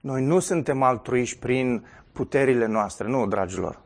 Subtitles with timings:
[0.00, 3.80] Noi nu suntem altruiști prin puterile noastre, nu, dragilor.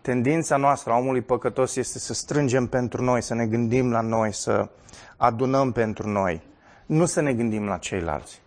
[0.00, 4.32] Tendința noastră a omului păcătos este să strângem pentru noi, să ne gândim la noi,
[4.32, 4.68] să
[5.16, 6.42] adunăm pentru noi,
[6.86, 8.41] nu să ne gândim la ceilalți.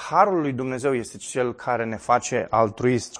[0.00, 3.18] Harul lui Dumnezeu este cel care ne face altruisti.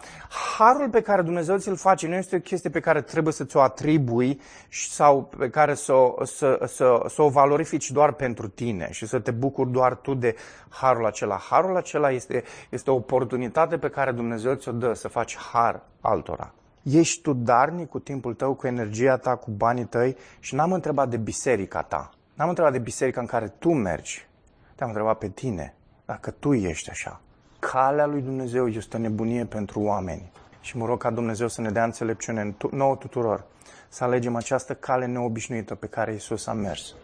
[0.59, 3.61] Harul pe care Dumnezeu ți-l face nu este o chestie pe care trebuie să ți-o
[3.61, 4.41] atribui
[4.71, 5.93] sau pe care să,
[6.23, 10.35] să, să, să o valorifici doar pentru tine și să te bucuri doar tu de
[10.69, 11.37] harul acela.
[11.51, 16.55] Harul acela este, este o oportunitate pe care Dumnezeu ți-o dă să faci har altora.
[16.83, 21.09] Ești tu darnic cu timpul tău, cu energia ta, cu banii tăi și n-am întrebat
[21.09, 22.11] de biserica ta.
[22.35, 24.27] N-am întrebat de biserica în care tu mergi.
[24.75, 25.73] Te-am întrebat pe tine
[26.09, 27.21] dacă tu ești așa.
[27.59, 30.31] Calea lui Dumnezeu este o nebunie pentru oameni.
[30.61, 33.45] Și mă rog ca Dumnezeu să ne dea înțelepciune nouă tuturor
[33.89, 36.95] să alegem această cale neobișnuită pe care Isus a mers.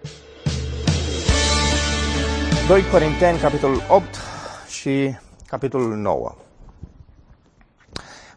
[2.66, 4.06] 2 Corinteni, capitolul 8
[4.68, 6.34] și capitolul 9.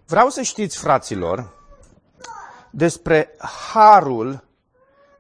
[0.06, 1.54] Vreau să știți, fraților,
[2.70, 3.30] despre
[3.74, 4.44] harul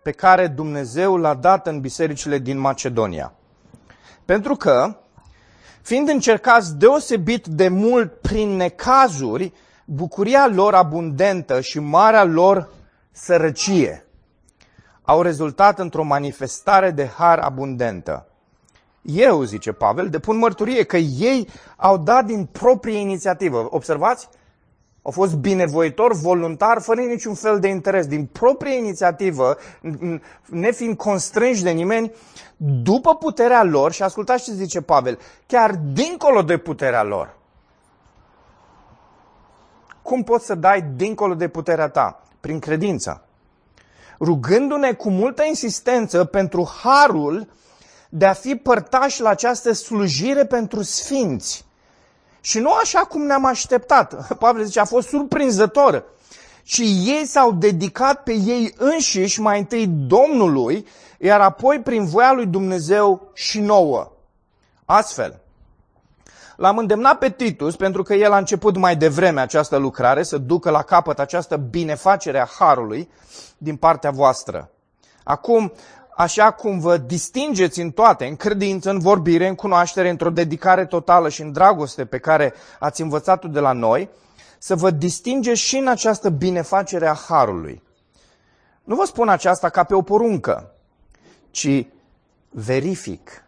[0.03, 3.33] pe care Dumnezeu l-a dat în bisericile din Macedonia.
[4.25, 4.95] Pentru că
[5.87, 9.53] fiind încercați deosebit de mult prin necazuri,
[9.85, 12.69] bucuria lor abundentă și marea lor
[13.11, 14.05] sărăcie
[15.01, 18.27] au rezultat într-o manifestare de har abundentă.
[19.01, 23.67] Eu, zice Pavel, depun mărturie că ei au dat din proprie inițiativă.
[23.69, 24.29] Observați?
[25.07, 29.57] Au fost binevoitori, voluntari, fără niciun fel de interes, din proprie inițiativă,
[30.45, 32.11] nefiind constrânși de nimeni,
[32.57, 37.35] după puterea lor, și ascultați ce zice Pavel, chiar dincolo de puterea lor.
[40.01, 42.23] Cum poți să dai dincolo de puterea ta?
[42.39, 43.23] Prin credință.
[44.19, 47.47] Rugându-ne cu multă insistență pentru harul
[48.09, 51.66] de a fi părtași la această slujire pentru sfinți
[52.47, 54.27] și nu așa cum ne-am așteptat.
[54.39, 56.03] Pavel zice, a fost surprinzător.
[56.63, 60.87] Și ei s-au dedicat pe ei înșiși mai întâi Domnului,
[61.19, 64.11] iar apoi prin voia lui Dumnezeu și nouă.
[64.85, 65.41] Astfel,
[66.55, 70.69] L-am îndemnat pe Titus, pentru că el a început mai devreme această lucrare, să ducă
[70.69, 73.09] la capăt această binefacere a Harului
[73.57, 74.71] din partea voastră.
[75.23, 75.73] Acum,
[76.17, 81.29] așa cum vă distingeți în toate, în credință, în vorbire, în cunoaștere, într-o dedicare totală
[81.29, 84.09] și în dragoste pe care ați învățat-o de la noi,
[84.57, 87.83] să vă distingeți și în această binefacere a Harului.
[88.83, 90.71] Nu vă spun aceasta ca pe o poruncă,
[91.51, 91.85] ci
[92.49, 93.43] verific,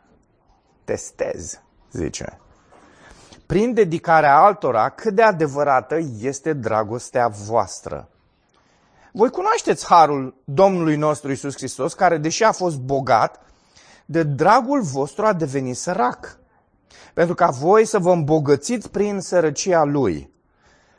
[0.83, 2.39] testez, zice.
[3.45, 8.09] Prin dedicarea altora, cât de adevărată este dragostea voastră.
[9.11, 13.41] Voi cunoașteți harul Domnului nostru Isus Hristos, care, deși a fost bogat,
[14.05, 16.37] de dragul vostru a devenit sărac,
[17.13, 20.29] pentru ca voi să vă îmbogățiți prin sărăcia Lui.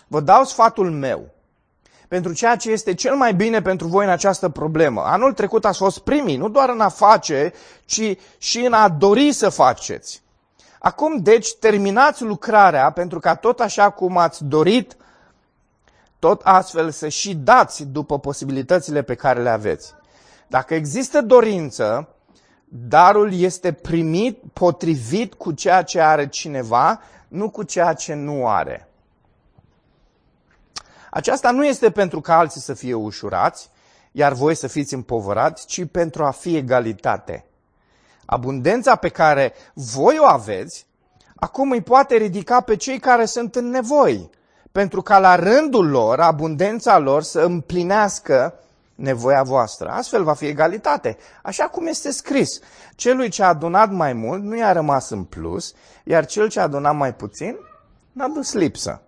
[0.07, 1.31] Vă dau sfatul meu
[2.11, 5.03] pentru ceea ce este cel mai bine pentru voi în această problemă.
[5.05, 7.53] Anul trecut ați fost primii, nu doar în a face,
[7.85, 10.23] ci și în a dori să faceți.
[10.79, 14.97] Acum, deci, terminați lucrarea pentru ca tot așa cum ați dorit
[16.21, 19.95] tot astfel să și dați după posibilitățile pe care le aveți.
[20.47, 22.09] Dacă există dorință,
[22.69, 28.89] darul este primit potrivit cu ceea ce are cineva, nu cu ceea ce nu are.
[31.11, 33.71] Aceasta nu este pentru ca alții să fie ușurați,
[34.13, 37.45] iar voi să fiți împovărați, ci pentru a fi egalitate.
[38.27, 40.87] Abundența pe care voi o aveți,
[41.37, 44.31] acum îi poate ridica pe cei care sunt în nevoi,
[44.73, 48.55] pentru ca la rândul lor, abundența lor să împlinească
[48.95, 49.89] nevoia voastră.
[49.89, 51.17] Astfel va fi egalitate.
[51.43, 52.61] Așa cum este scris.
[52.95, 56.63] Celui ce a adunat mai mult nu i-a rămas în plus, iar cel ce a
[56.63, 57.57] adunat mai puțin
[58.13, 59.03] n-a dus lipsă.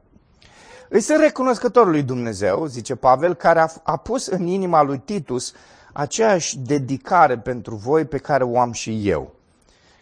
[0.88, 5.52] Îi sunt recunoscător lui Dumnezeu, zice Pavel, care a, a pus în inima lui Titus
[5.92, 9.34] aceeași dedicare pentru voi pe care o am și eu.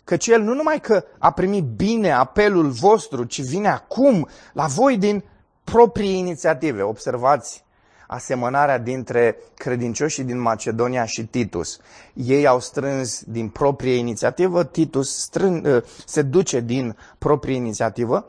[0.04, 4.98] Căci el nu numai că a primit bine apelul vostru, ci vine acum la voi
[4.98, 5.24] din
[5.70, 6.82] proprii inițiative.
[6.82, 7.64] Observați
[8.06, 11.80] asemănarea dintre credincioșii din Macedonia și Titus.
[12.14, 18.26] Ei au strâns din proprie inițiativă, Titus strân, ă, se duce din proprie inițiativă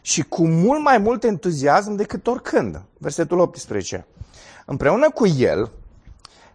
[0.00, 2.82] și cu mult mai mult entuziasm decât oricând.
[2.98, 4.06] Versetul 18.
[4.66, 5.70] Împreună cu el,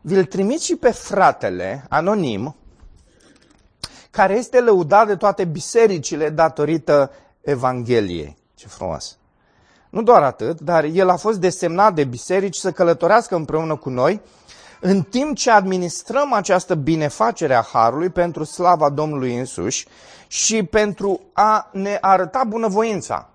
[0.01, 2.55] vi-l trimit și pe fratele, anonim,
[4.11, 7.11] care este lăudat de toate bisericile datorită
[7.41, 8.37] Evangheliei.
[8.55, 9.18] Ce frumos!
[9.89, 14.21] Nu doar atât, dar el a fost desemnat de biserici să călătorească împreună cu noi
[14.81, 19.87] în timp ce administrăm această binefacere a Harului pentru slava Domnului însuși
[20.27, 23.29] și pentru a ne arăta bunăvoința.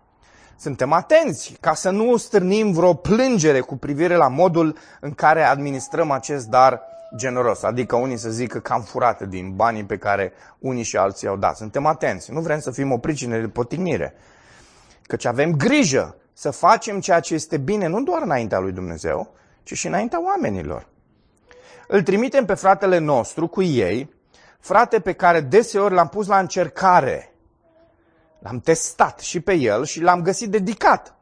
[0.59, 6.11] Suntem atenți ca să nu stârnim vreo plângere cu privire la modul în care administrăm
[6.11, 6.81] acest dar
[7.17, 7.63] generos.
[7.63, 11.37] Adică unii să zică că am furat din banii pe care unii și alții au
[11.37, 11.57] dat.
[11.57, 12.33] Suntem atenți.
[12.33, 14.15] Nu vrem să fim o pricină de potignire.
[15.03, 19.73] Căci avem grijă să facem ceea ce este bine nu doar înaintea lui Dumnezeu, ci
[19.73, 20.87] și înaintea oamenilor.
[21.89, 24.15] Îl trimitem pe fratele nostru cu ei,
[24.59, 27.35] frate pe care deseori l-am pus la încercare.
[28.39, 31.15] L-am testat și pe el și l-am găsit dedicat,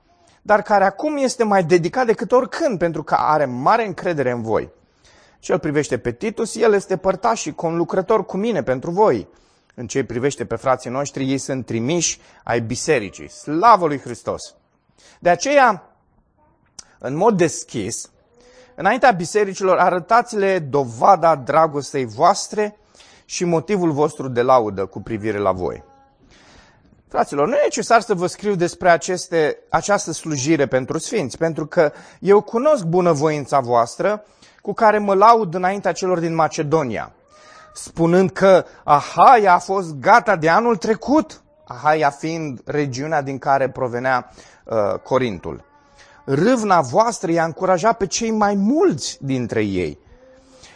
[0.42, 4.70] dar care acum este mai dedicat decât oricând, pentru că are mare încredere în voi.
[5.38, 9.28] Și el privește pe Titus, el este părtaș și conlucrător cu mine pentru voi.
[9.74, 13.28] În ce privește pe frații noștri, ei sunt trimiși ai bisericii.
[13.28, 14.54] Slavă lui Hristos!
[15.18, 15.82] De aceea,
[16.98, 18.10] în mod deschis,
[18.74, 22.76] înaintea bisericilor, arătați-le dovada dragostei voastre
[23.24, 25.84] și motivul vostru de laudă cu privire la voi.
[27.08, 31.92] Fraților, nu e necesar să vă scriu despre aceste, această slujire pentru sfinți, pentru că
[32.20, 34.24] eu cunosc bunăvoința voastră
[34.62, 37.12] cu care mă laud înaintea celor din Macedonia,
[37.74, 44.30] spunând că Ahaia a fost gata de anul trecut, Ahaia fiind regiunea din care provenea
[44.64, 45.64] uh, Corintul.
[46.24, 49.98] Râvna voastră i-a încurajat pe cei mai mulți dintre ei.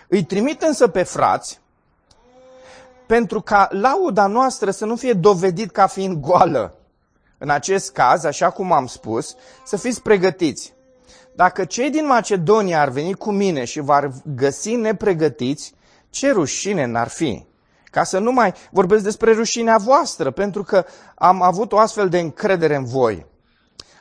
[0.08, 1.60] Îi trimit însă pe frați
[3.06, 6.74] pentru ca lauda noastră să nu fie dovedit ca fiind goală.
[7.38, 9.34] În acest caz, așa cum am spus,
[9.64, 10.74] să fiți pregătiți.
[11.34, 15.74] Dacă cei din Macedonia ar veni cu mine și v-ar găsi nepregătiți,
[16.10, 17.46] ce rușine n-ar fi?
[17.84, 20.84] Ca să nu mai vorbesc despre rușinea voastră, pentru că
[21.14, 23.26] am avut o astfel de încredere în voi.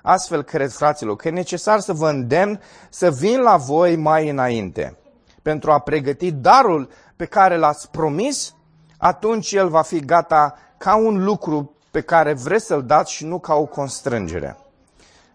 [0.07, 4.97] Astfel cred, fraților, că e necesar să vă îndemn să vin la voi mai înainte,
[5.41, 8.55] pentru a pregăti darul pe care l-ați promis,
[8.97, 13.39] atunci el va fi gata ca un lucru pe care vreți să-l dați și nu
[13.39, 14.57] ca o constrângere.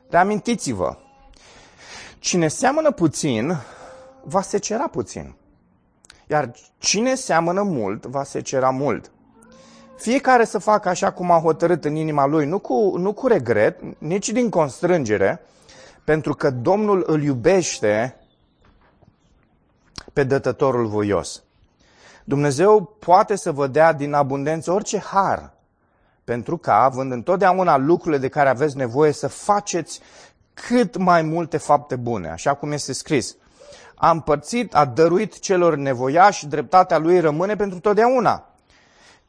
[0.09, 0.97] Reamintiți-vă,
[2.19, 3.57] cine seamănă puțin,
[4.25, 5.35] va secera puțin.
[6.27, 9.11] Iar cine seamănă mult, va secera mult.
[10.01, 13.81] Fiecare să facă așa cum a hotărât în inima lui, nu cu, nu cu regret,
[13.99, 15.41] nici din constrângere,
[16.05, 18.17] pentru că Domnul îl iubește
[20.13, 21.43] pe dătătorul voios.
[22.25, 25.53] Dumnezeu poate să vă dea din abundență orice har,
[26.25, 30.01] pentru că, având întotdeauna lucrurile de care aveți nevoie, să faceți
[30.55, 33.37] cât mai multe fapte bune, așa cum este scris.
[33.95, 38.50] A împărțit, a dăruit celor nevoiași, dreptatea lui rămâne pentru totdeauna.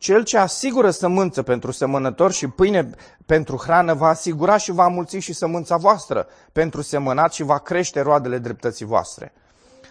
[0.02, 2.90] Cel ce asigură sămânță pentru semănător și pâine
[3.26, 8.02] pentru hrană va asigura și va mulți și sămânța voastră pentru semănat și va crește
[8.02, 9.34] roadele dreptății voastre.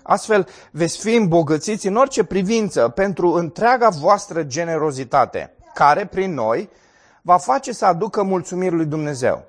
[0.03, 6.69] Astfel veți fi îmbogățiți în orice privință pentru întreaga voastră generozitate, care prin noi
[7.23, 9.45] va face să aducă mulțumiri lui Dumnezeu.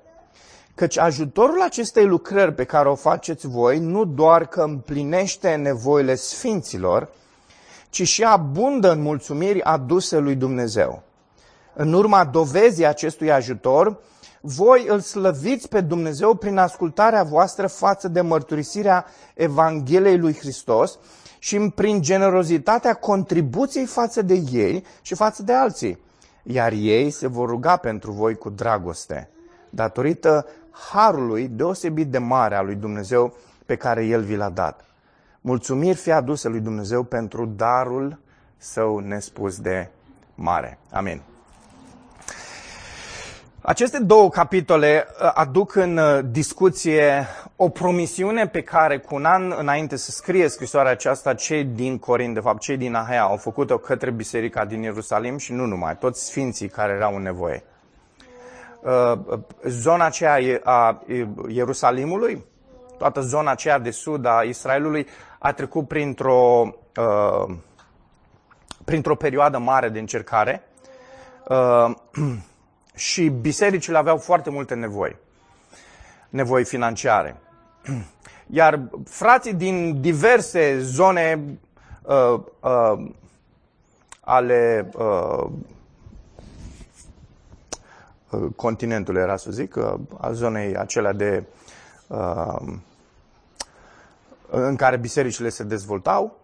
[0.74, 7.08] Căci ajutorul acestei lucrări pe care o faceți voi nu doar că împlinește nevoile sfinților,
[7.92, 11.02] ci și abundă în mulțumiri aduse lui Dumnezeu.
[11.74, 14.00] În urma dovezii acestui ajutor,
[14.40, 19.04] voi îl slăviți pe Dumnezeu prin ascultarea voastră față de mărturisirea
[19.34, 20.98] Evangheliei lui Hristos
[21.38, 26.02] și prin generozitatea contribuției față de ei și față de alții.
[26.42, 29.30] Iar ei se vor ruga pentru voi cu dragoste,
[29.70, 33.34] datorită harului deosebit de mare a lui Dumnezeu
[33.66, 34.84] pe care El vi l-a dat.
[35.44, 38.18] Mulțumiri fi aduse lui Dumnezeu pentru darul
[38.56, 39.88] său nespus de
[40.34, 40.78] mare.
[40.90, 41.22] Amin.
[43.60, 49.54] Aceste două capitole uh, aduc în uh, discuție o promisiune pe care cu un an
[49.58, 53.78] înainte să scrie scrisoarea aceasta, cei din Corint, de fapt cei din Ahea, au făcut-o
[53.78, 57.62] către biserica din Ierusalim și nu numai, toți sfinții care erau în nevoie.
[58.82, 61.02] Uh, zona aceea a
[61.48, 62.44] Ierusalimului,
[63.02, 65.06] toată zona aceea de sud a Israelului,
[65.38, 66.74] a trecut printr-o,
[68.84, 70.62] printr-o perioadă mare de încercare
[72.94, 75.16] și bisericile aveau foarte multe nevoi.
[76.28, 77.36] Nevoi financiare.
[78.60, 81.58] Iar frații din diverse zone
[82.02, 83.10] uh, uh,
[84.20, 85.44] ale uh,
[88.30, 91.44] uh continentului, era să zic, uh, a zonei acelea de
[92.06, 92.56] uh,
[94.54, 96.38] în care bisericile se dezvoltau,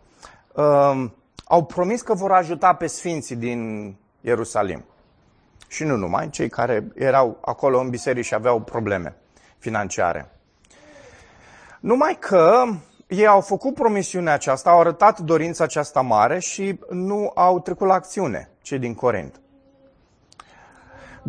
[0.53, 1.05] uh,
[1.45, 4.85] au promis că vor ajuta pe sfinții din Ierusalim.
[5.69, 9.17] Și nu numai, cei care erau acolo în biserici și aveau probleme
[9.59, 10.31] financiare.
[11.81, 12.65] Numai că
[13.07, 17.95] ei au făcut promisiunea aceasta, au arătat dorința aceasta mare și nu au trecut la
[17.95, 19.41] acțiune, cei din Corint.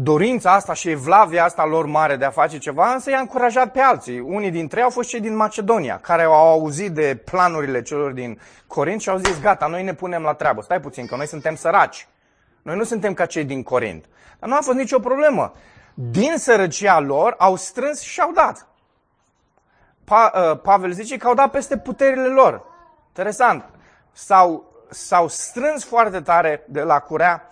[0.02, 3.80] Dorința asta și evlavia asta lor mare de a face ceva, însă i-a încurajat pe
[3.80, 4.20] alții.
[4.20, 8.40] Unii dintre ei au fost cei din Macedonia, care au auzit de planurile celor din
[8.68, 10.62] Corint și au zis, gata, noi ne punem la treabă.
[10.62, 12.08] Stai puțin, că noi suntem săraci.
[12.62, 14.06] Noi nu suntem ca cei din Corint.
[14.40, 15.54] Dar nu a fost nicio problemă.
[15.94, 18.68] Din sărăcia lor au strâns și au dat.
[20.04, 22.64] Pa, uh, Pavel zice că au dat peste puterile lor.
[23.08, 23.66] Interesant.
[24.12, 27.50] S-au, s-au strâns foarte tare de la curea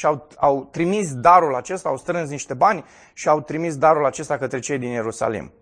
[0.00, 4.38] și au, au trimis darul acesta, au strâns niște bani și au trimis darul acesta
[4.38, 5.52] către cei din Ierusalim.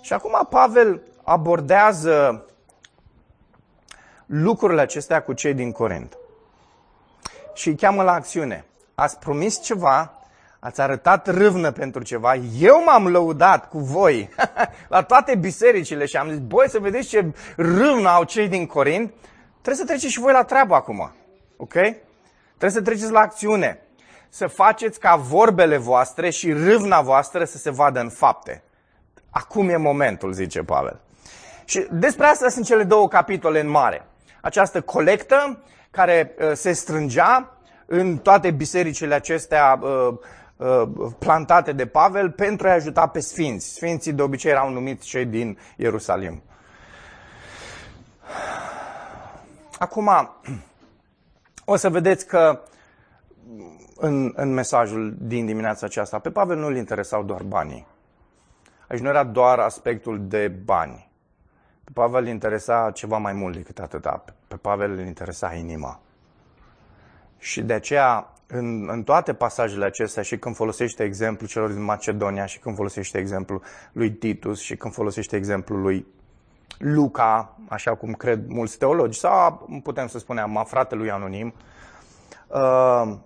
[0.00, 2.44] Și acum Pavel abordează
[4.26, 6.16] lucrurile acestea cu cei din Corint.
[7.54, 8.64] Și îi cheamă la acțiune.
[8.94, 10.14] Ați promis ceva,
[10.58, 14.28] ați arătat râvnă pentru ceva, eu m-am lăudat cu voi
[14.88, 19.12] la toate bisericile și am zis, băi, să vedeți ce râvnă au cei din Corint,
[19.50, 21.12] trebuie să treceți și voi la treabă acum.
[21.56, 21.74] Ok?
[22.62, 23.80] Trebuie să treceți la acțiune.
[24.28, 28.62] Să faceți ca vorbele voastre și râvna voastră să se vadă în fapte.
[29.30, 31.00] Acum e momentul, zice Pavel.
[31.64, 34.06] Și despre asta sunt cele două capitole în mare.
[34.40, 40.14] Această colectă care uh, se strângea în toate bisericile acestea uh,
[40.56, 40.88] uh,
[41.18, 43.68] plantate de Pavel pentru a ajuta pe sfinți.
[43.68, 46.42] Sfinții de obicei erau numiți cei din Ierusalim.
[49.78, 50.10] Acum,
[51.72, 52.62] o să vedeți că
[53.96, 57.86] în, în mesajul din dimineața aceasta, pe Pavel nu-l interesau doar banii.
[58.88, 61.10] Aici nu era doar aspectul de bani.
[61.84, 64.24] Pe Pavel îl interesa ceva mai mult decât atâta.
[64.48, 66.00] Pe Pavel îl interesa inima.
[67.38, 72.46] Și de aceea, în, în toate pasajele acestea, și când folosește exemplul celor din Macedonia,
[72.46, 73.62] și când folosește exemplul
[73.92, 76.06] lui Titus, și când folosește exemplul lui
[76.78, 81.54] Luca, așa cum cred mulți teologi, sau putem să spunem a fratelui anonim,
[82.46, 83.16] uh,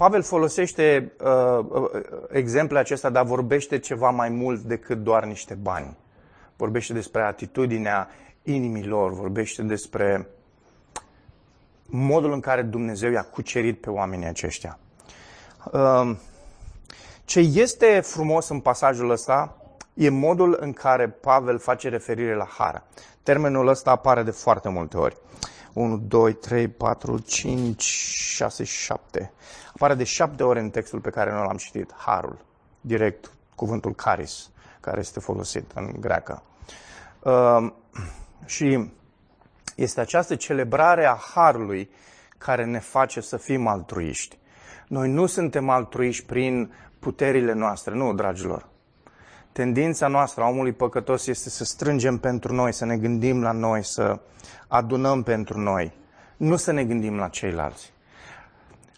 [0.00, 1.90] Pavel folosește uh, uh,
[2.30, 5.96] exemple acesta, dar vorbește ceva mai mult decât doar niște bani.
[6.56, 8.08] Vorbește despre atitudinea
[8.42, 10.28] inimilor, vorbește despre
[11.86, 14.78] modul în care Dumnezeu i-a cucerit pe oamenii aceștia.
[15.72, 16.16] Uh,
[17.24, 19.56] ce este frumos în pasajul ăsta
[20.04, 22.82] e modul în care Pavel face referire la har.
[23.22, 25.16] Termenul ăsta apare de foarte multe ori.
[25.72, 29.32] 1, 2, 3, 4, 5, 6, 7.
[29.74, 31.94] Apare de șapte ori în textul pe care noi l-am citit.
[31.96, 32.38] Harul.
[32.80, 36.42] Direct cuvântul caris, care este folosit în greacă.
[37.22, 37.72] Uh,
[38.44, 38.90] și
[39.76, 41.90] este această celebrare a harului
[42.38, 44.38] care ne face să fim altruiști.
[44.88, 48.69] Noi nu suntem altruiști prin puterile noastre, nu, dragilor.
[49.52, 53.84] Tendința noastră a omului păcătos este să strângem pentru noi, să ne gândim la noi,
[53.84, 54.20] să
[54.68, 55.92] adunăm pentru noi,
[56.36, 57.92] nu să ne gândim la ceilalți.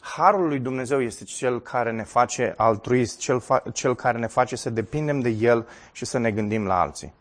[0.01, 4.57] Harul lui Dumnezeu este cel care ne face altruist, cel, fa- cel care ne face
[4.57, 7.15] să depindem de El și să ne gândim la alții.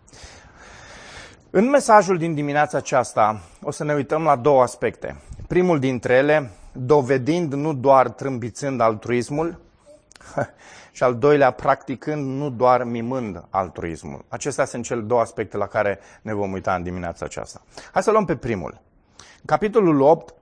[1.49, 5.15] În mesajul din dimineața aceasta o să ne uităm la două aspecte.
[5.47, 9.59] Primul dintre ele, dovedind nu doar trâmbițând altruismul,
[10.91, 14.25] și al doilea, practicând, nu doar mimând altruismul.
[14.27, 17.61] Acestea sunt cele două aspecte la care ne vom uita în dimineața aceasta.
[17.91, 18.81] Hai să luăm pe primul.
[19.45, 20.33] Capitolul 8,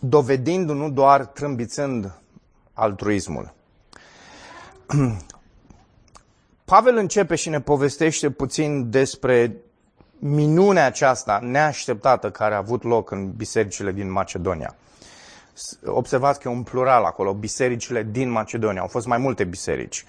[0.00, 2.12] dovedind, nu doar trâmbițând
[2.72, 3.54] altruismul.
[6.64, 9.56] Pavel începe și ne povestește puțin despre
[10.18, 14.76] minunea aceasta neașteptată care a avut loc în bisericile din Macedonia
[15.84, 18.80] observați că e un plural acolo, bisericile din Macedonia.
[18.80, 20.04] Au fost mai multe biserici.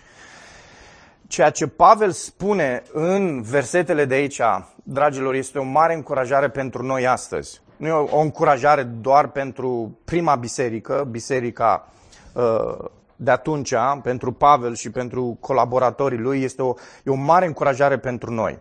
[1.27, 4.41] Ceea ce Pavel spune în versetele de aici,
[4.83, 7.61] dragilor, este o mare încurajare pentru noi astăzi.
[7.77, 11.87] Nu e o încurajare doar pentru prima biserică, biserica
[12.33, 12.85] uh,
[13.15, 13.73] de atunci,
[14.03, 16.73] pentru Pavel și pentru colaboratorii lui, este o,
[17.03, 18.59] e o mare încurajare pentru noi.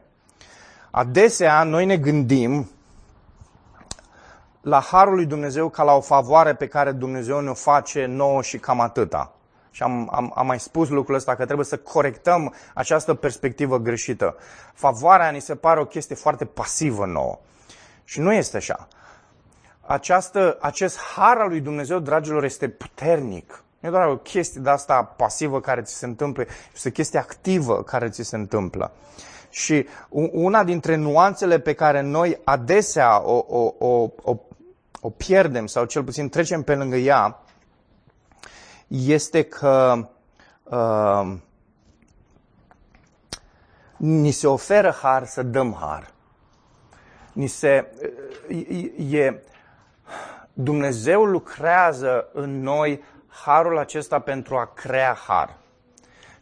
[0.91, 2.71] Adesea noi ne gândim
[4.63, 8.59] la harul lui Dumnezeu ca la o favoare pe care Dumnezeu ne-o face nouă și
[8.59, 9.33] cam atâta.
[9.71, 14.37] Și am, am, am mai spus lucrul ăsta, că trebuie să corectăm această perspectivă greșită.
[14.75, 17.39] Favoarea ni se pare o chestie foarte pasivă nouă.
[18.05, 18.89] Și nu este așa.
[19.81, 23.65] Această, acest har al lui Dumnezeu, dragilor, este puternic.
[23.79, 27.19] Nu e doar o chestie de asta pasivă care ți se întâmplă, este o chestie
[27.19, 28.93] activă care ți se întâmplă.
[29.51, 29.87] Și
[30.33, 34.37] una dintre nuanțele pe care noi adesea o, o, o, o
[35.05, 37.43] o pierdem sau cel puțin trecem pe lângă ea,
[38.87, 40.09] este că
[40.65, 41.33] uh,
[43.97, 46.13] ni se oferă har să dăm har.
[47.33, 47.87] Ni se,
[48.49, 49.43] e, e,
[50.53, 55.57] Dumnezeu lucrează în noi harul acesta pentru a crea har.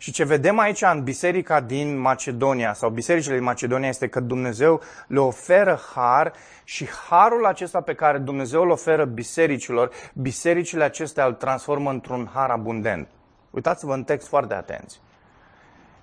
[0.02, 4.80] Și ce vedem aici în biserica din Macedonia sau bisericile din Macedonia este că Dumnezeu
[5.06, 6.32] le oferă har
[6.64, 12.50] și harul acesta pe care Dumnezeu îl oferă bisericilor, bisericile acestea îl transformă într-un har
[12.50, 13.08] abundent.
[13.50, 15.00] Uitați-vă în text foarte atenți.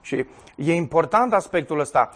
[0.08, 2.10] Și e important aspectul ăsta.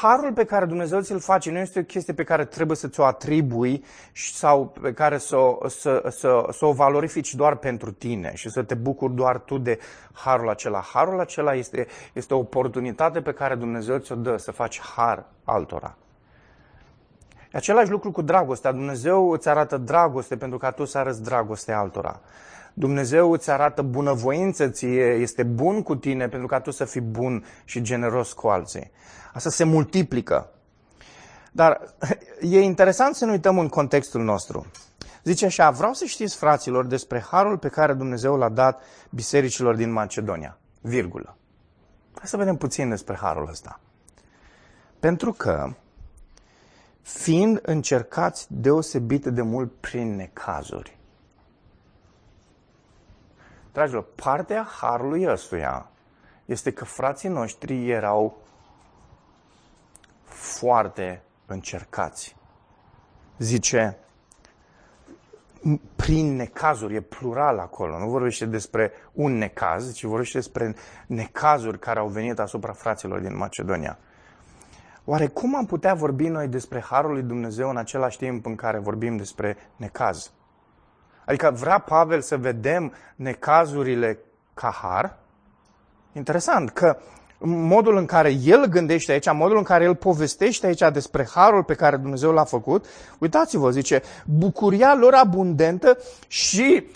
[0.00, 3.04] Harul pe care Dumnezeu ți-l face nu este o chestie pe care trebuie să ți-o
[3.04, 8.62] atribui sau pe care să, să, să, să o valorifici doar pentru tine și să
[8.62, 9.78] te bucuri doar tu de
[10.12, 10.84] harul acela.
[10.92, 15.96] Harul acela este, este o oportunitate pe care Dumnezeu ți-o dă să faci har altora.
[17.52, 18.72] E același lucru cu dragostea.
[18.72, 22.20] Dumnezeu îți arată dragoste pentru ca tu să arăți dragoste altora.
[22.78, 27.44] Dumnezeu îți arată bunăvoință ție, este bun cu tine pentru ca tu să fii bun
[27.64, 28.90] și generos cu alții.
[29.32, 30.50] Asta se multiplică.
[31.52, 31.94] Dar
[32.40, 34.66] e interesant să ne uităm în contextul nostru.
[35.24, 39.92] Zice așa, vreau să știți, fraților, despre harul pe care Dumnezeu l-a dat bisericilor din
[39.92, 40.58] Macedonia.
[40.80, 41.36] Virgulă.
[42.14, 43.80] Hai să vedem puțin despre harul ăsta.
[45.00, 45.72] Pentru că,
[47.02, 50.97] fiind încercați deosebit de mult prin necazuri,
[53.78, 55.90] Dragilor, partea harului ăstuia
[56.44, 58.38] este că frații noștri erau
[60.24, 62.36] foarte încercați.
[63.38, 63.98] Zice,
[65.96, 70.74] prin necazuri, e plural acolo, nu vorbește despre un necaz, ci vorbește despre
[71.06, 73.98] necazuri care au venit asupra fraților din Macedonia.
[75.04, 78.78] Oare cum am putea vorbi noi despre Harul lui Dumnezeu în același timp în care
[78.78, 80.32] vorbim despre necaz?
[81.28, 84.18] Adică vrea Pavel să vedem necazurile
[84.54, 85.16] ca har.
[86.12, 86.98] Interesant că
[87.40, 91.74] modul în care el gândește aici, modul în care el povestește aici despre harul pe
[91.74, 92.86] care Dumnezeu l-a făcut,
[93.18, 96.86] uitați-vă, zice, bucuria lor abundentă și,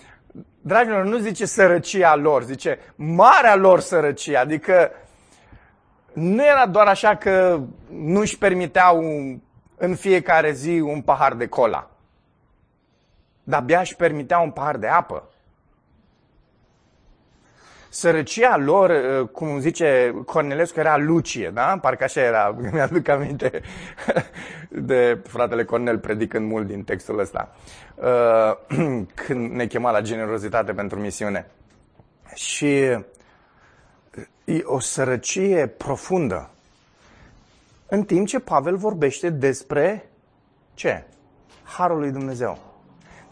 [0.61, 4.91] dragilor, nu zice sărăcia lor, zice marea lor sărăcie, adică
[6.13, 9.03] nu era doar așa că nu își permiteau
[9.77, 11.92] în fiecare zi un pahar de cola
[13.45, 15.33] dar abia își permitea un pahar de apă.
[17.89, 21.79] Sărăcia lor, uh, cum zice Cornelescu, era lucie, da?
[21.81, 23.63] Parcă așa era, mi-aduc aminte
[24.69, 27.55] de fratele Cornel predicând mult din textul ăsta,
[27.95, 28.77] uh,
[29.27, 31.47] când ne chema la generozitate pentru misiune.
[32.35, 32.79] Și
[34.45, 36.51] e o sărăcie profundă.
[37.89, 40.11] În timp ce Pavel vorbește despre
[40.75, 41.05] ce?
[41.65, 42.72] Harul lui Dumnezeu.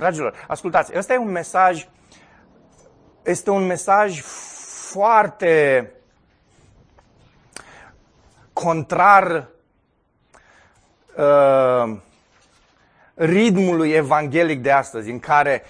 [0.01, 1.89] Dragilor, ascultați, ăsta e un mesaj,
[3.23, 4.21] este un mesaj
[4.91, 5.91] foarte
[8.53, 9.49] contrar
[11.17, 11.97] uh,
[13.15, 15.63] ritmului evanghelic de astăzi, în care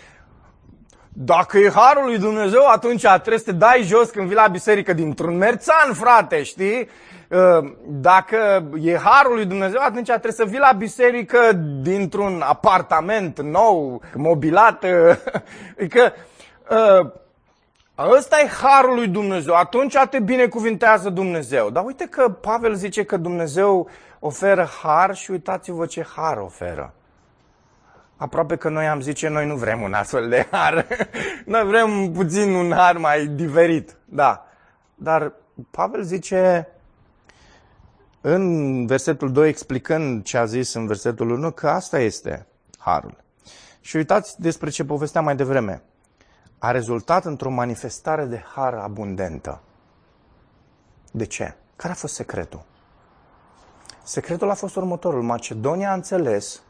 [1.08, 4.92] dacă e harul lui Dumnezeu, atunci trebuie să te dai jos când vii la biserică
[4.92, 6.88] dintr-un merțan, frate, știi?
[7.30, 14.02] Uh, dacă e harul lui Dumnezeu, atunci trebuie să vii la biserică dintr-un apartament nou,
[14.14, 14.84] mobilat.
[14.84, 14.90] Uh,
[15.78, 16.12] adică
[16.70, 17.10] uh,
[18.16, 21.70] ăsta e harul lui Dumnezeu, atunci te binecuvintează Dumnezeu.
[21.70, 23.88] Dar uite că Pavel zice că Dumnezeu
[24.18, 26.94] oferă har și uitați-vă ce har oferă.
[28.16, 30.86] Aproape că noi am zice, noi nu vrem un astfel de har.
[31.44, 33.96] noi vrem puțin un har mai diferit.
[34.04, 34.46] Da.
[34.94, 35.32] Dar
[35.70, 36.68] Pavel zice,
[38.20, 42.46] în versetul 2, explicând ce a zis în versetul 1, că asta este
[42.78, 43.24] harul.
[43.80, 45.82] Și uitați despre ce povesteam mai devreme.
[46.58, 49.60] A rezultat într-o manifestare de har abundentă.
[51.10, 51.54] De ce?
[51.76, 52.62] Care a fost secretul?
[54.02, 55.22] Secretul a fost următorul.
[55.22, 56.62] Macedonia a înțeles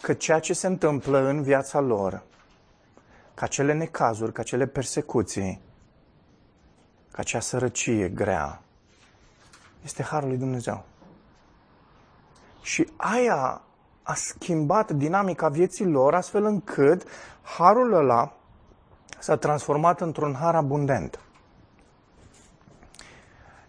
[0.00, 2.22] că ceea ce se întâmplă în viața lor,
[3.34, 5.60] ca cele necazuri, ca cele persecuții,
[7.10, 8.63] ca acea sărăcie grea,
[9.84, 10.84] este Harul lui Dumnezeu.
[12.62, 13.62] Și aia
[14.02, 17.06] a schimbat dinamica vieții lor astfel încât
[17.42, 18.36] Harul ăla
[19.18, 21.18] s-a transformat într-un har abundent.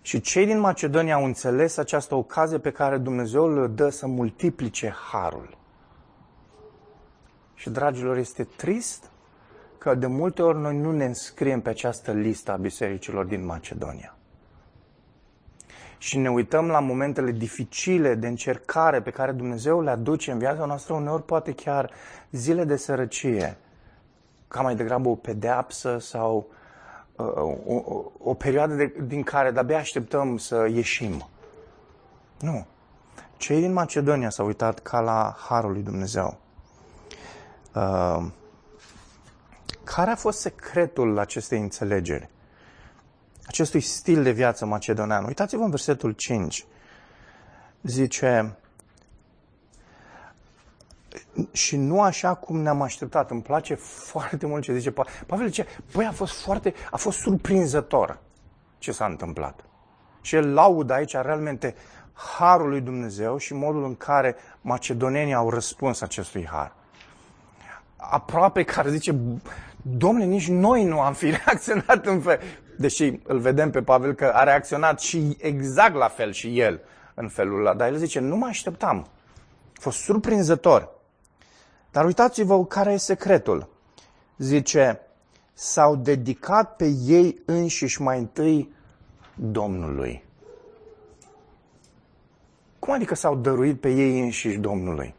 [0.01, 4.95] Și cei din Macedonia au înțeles această ocazie pe care Dumnezeu le dă să multiplice
[5.11, 5.57] harul.
[7.53, 9.09] Și, dragilor, este trist
[9.77, 14.14] că de multe ori noi nu ne înscriem pe această listă a bisericilor din Macedonia
[16.05, 20.65] și ne uităm la momentele dificile de încercare pe care Dumnezeu le aduce în viața
[20.65, 21.91] noastră, uneori poate chiar
[22.31, 23.57] zile de sărăcie,
[24.47, 26.47] ca mai degrabă o pedeapsă sau
[27.15, 27.25] uh,
[27.65, 31.27] o, o perioadă de, din care de-abia așteptăm să ieșim.
[32.39, 32.65] Nu.
[33.37, 36.37] Cei din Macedonia s-au uitat ca la Harul lui Dumnezeu.
[37.75, 38.25] Uh,
[39.83, 42.29] care a fost secretul acestei înțelegeri?
[43.47, 45.25] Acestui stil de viață macedonean.
[45.25, 46.65] Uitați-vă în versetul 5.
[47.81, 48.57] Zice,
[51.51, 53.31] și nu așa cum ne-am așteptat.
[53.31, 55.13] Îmi place foarte mult ce zice Pavel.
[55.25, 58.19] Pavel zice, băi, a fost foarte, a fost surprinzător
[58.77, 59.65] ce s-a întâmplat.
[60.21, 61.75] Și el laudă aici realmente
[62.13, 66.73] harul lui Dumnezeu și modul în care macedonenii au răspuns acestui har.
[67.95, 69.15] Aproape care zice,
[69.81, 72.39] domne, nici noi nu am fi reacționat în fel.
[72.77, 76.81] Deși îl vedem pe Pavel că a reacționat și exact la fel și el
[77.13, 77.73] în felul ăla.
[77.73, 79.07] Dar el zice, nu mă așteptam.
[79.75, 80.89] A fost surprinzător.
[81.91, 83.69] Dar uitați-vă care e secretul.
[84.37, 84.99] Zice,
[85.53, 88.73] s-au dedicat pe ei înșiși mai întâi
[89.35, 90.23] Domnului.
[92.79, 95.15] Cum adică s-au dăruit pe ei înșiși Domnului?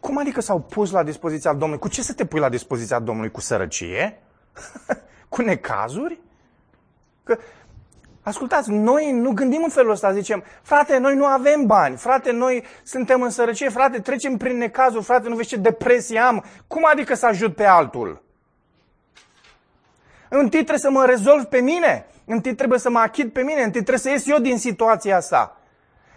[0.00, 1.78] Cum adică s-au pus la dispoziția Domnului?
[1.78, 3.30] Cu ce să te pui la dispoziția Domnului?
[3.30, 4.22] Cu sărăcie?
[5.28, 6.20] Cu necazuri?
[7.28, 7.38] Că,
[8.22, 12.64] ascultați, noi nu gândim în felul ăsta, zicem, frate, noi nu avem bani, frate, noi
[12.82, 16.44] suntem în sărăcie, frate, trecem prin necazuri, frate, nu vezi ce depresie am.
[16.66, 18.22] Cum adică să ajut pe altul?
[20.28, 23.82] Întâi trebuie să mă rezolv pe mine, întâi trebuie să mă achit pe mine, întâi
[23.82, 25.56] trebuie să ies eu din situația asta.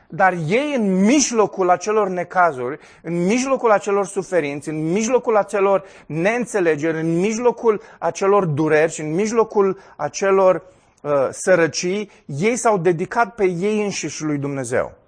[0.08, 7.20] Dar ei în mijlocul acelor necazuri, în mijlocul acelor suferinți, în mijlocul acelor neînțelegeri, în
[7.20, 10.64] mijlocul acelor dureri și în mijlocul acelor
[11.02, 15.00] uh, sărăcii, ei s-au dedicat pe ei înșiși lui Dumnezeu.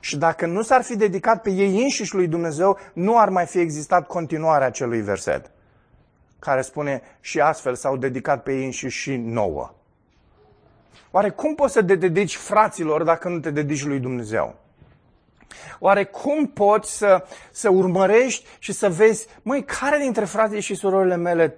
[0.00, 3.58] Și dacă nu s-ar fi dedicat pe ei înșiși lui Dumnezeu, nu ar mai fi
[3.58, 5.50] existat continuarea acelui verset,
[6.38, 9.74] care spune și astfel s-au dedicat pe ei înșiși și nouă.
[11.10, 14.65] Oare cum poți să te dedici fraților dacă nu te dedici lui Dumnezeu?
[15.78, 21.16] Oare cum poți să, să urmărești și să vezi, măi, care dintre frații și surorile
[21.16, 21.54] mele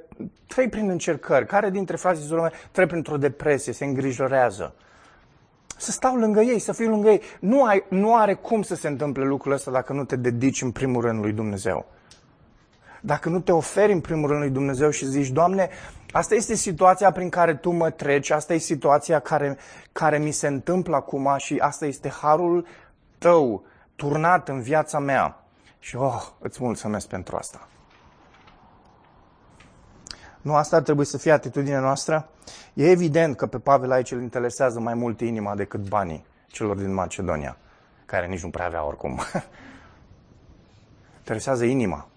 [0.46, 1.46] trec prin încercări?
[1.46, 4.74] Care dintre frații și surorile mele trec printr-o depresie, se îngrijorează?
[5.76, 7.22] Să stau lângă ei, să fiu lângă ei.
[7.40, 10.70] Nu, ai, nu are cum să se întâmple lucrul ăsta dacă nu te dedici în
[10.70, 11.86] primul rând lui Dumnezeu.
[13.00, 15.70] Dacă nu te oferi în primul rând lui Dumnezeu și zici, Doamne,
[16.12, 19.58] Asta este situația prin care tu mă treci, asta e situația care,
[19.92, 22.66] care mi se întâmplă acum și asta este harul
[23.18, 23.64] tău
[23.98, 25.42] turnat în viața mea.
[25.78, 27.68] Și oh, îți mulțumesc pentru asta.
[30.40, 32.28] Nu asta ar trebui să fie atitudinea noastră?
[32.74, 36.94] E evident că pe Pavel aici îl interesează mai mult inima decât banii celor din
[36.94, 37.56] Macedonia,
[38.06, 39.20] care nici nu prea avea oricum.
[41.18, 42.08] interesează inima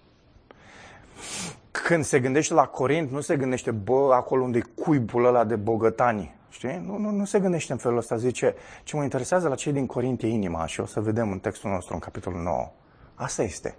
[1.72, 5.56] când se gândește la Corint, nu se gândește, bă, acolo unde e cuibul ăla de
[5.56, 6.34] bogătanii.
[6.52, 6.82] Știi?
[6.86, 8.16] Nu, nu, nu se gândește în felul ăsta.
[8.16, 11.38] Zice, ce mă interesează la cei din Corint e inima și o să vedem în
[11.38, 12.70] textul nostru, în capitolul 9.
[13.14, 13.74] Asta este.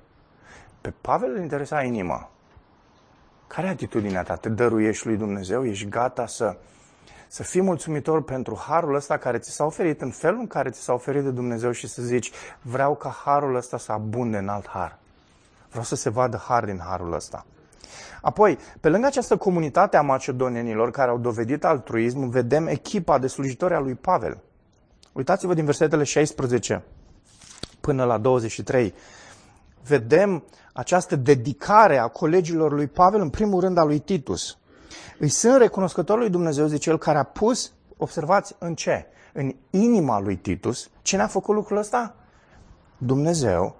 [0.81, 2.29] Pe Pavel îl interesa inima.
[3.47, 4.35] Care e atitudinea ta?
[4.35, 5.65] Te dăruiești lui Dumnezeu?
[5.65, 6.57] Ești gata să,
[7.27, 10.81] să fii mulțumitor pentru harul ăsta care ți s-a oferit, în felul în care ți
[10.81, 12.31] s-a oferit de Dumnezeu și să zici,
[12.61, 14.99] vreau ca harul ăsta să abunde în alt har.
[15.69, 17.45] Vreau să se vadă har din harul ăsta.
[18.21, 23.73] Apoi, pe lângă această comunitate a macedonienilor care au dovedit altruism, vedem echipa de slujitori
[23.73, 24.37] a lui Pavel.
[25.11, 26.83] Uitați-vă din versetele 16
[27.81, 28.93] până la 23.
[29.87, 34.57] Vedem această dedicare a colegilor lui Pavel, în primul rând a lui Titus.
[35.19, 39.05] Îi sunt recunoscător lui Dumnezeu, zice el, care a pus, observați, în ce?
[39.33, 40.89] În inima lui Titus.
[41.01, 42.15] Cine a făcut lucrul ăsta?
[42.97, 43.75] Dumnezeu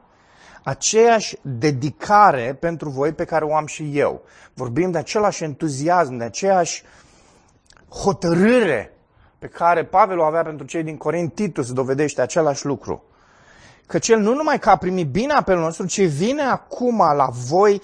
[0.63, 4.21] aceeași dedicare pentru voi pe care o am și eu.
[4.53, 6.83] Vorbim de același entuziasm, de aceeași
[7.89, 8.93] hotărâre
[9.39, 13.03] pe care Pavel o avea pentru cei din Corint, Titus dovedește același lucru.
[13.87, 17.81] Că cel nu numai că a primit bine apelul nostru, ci vine acum la voi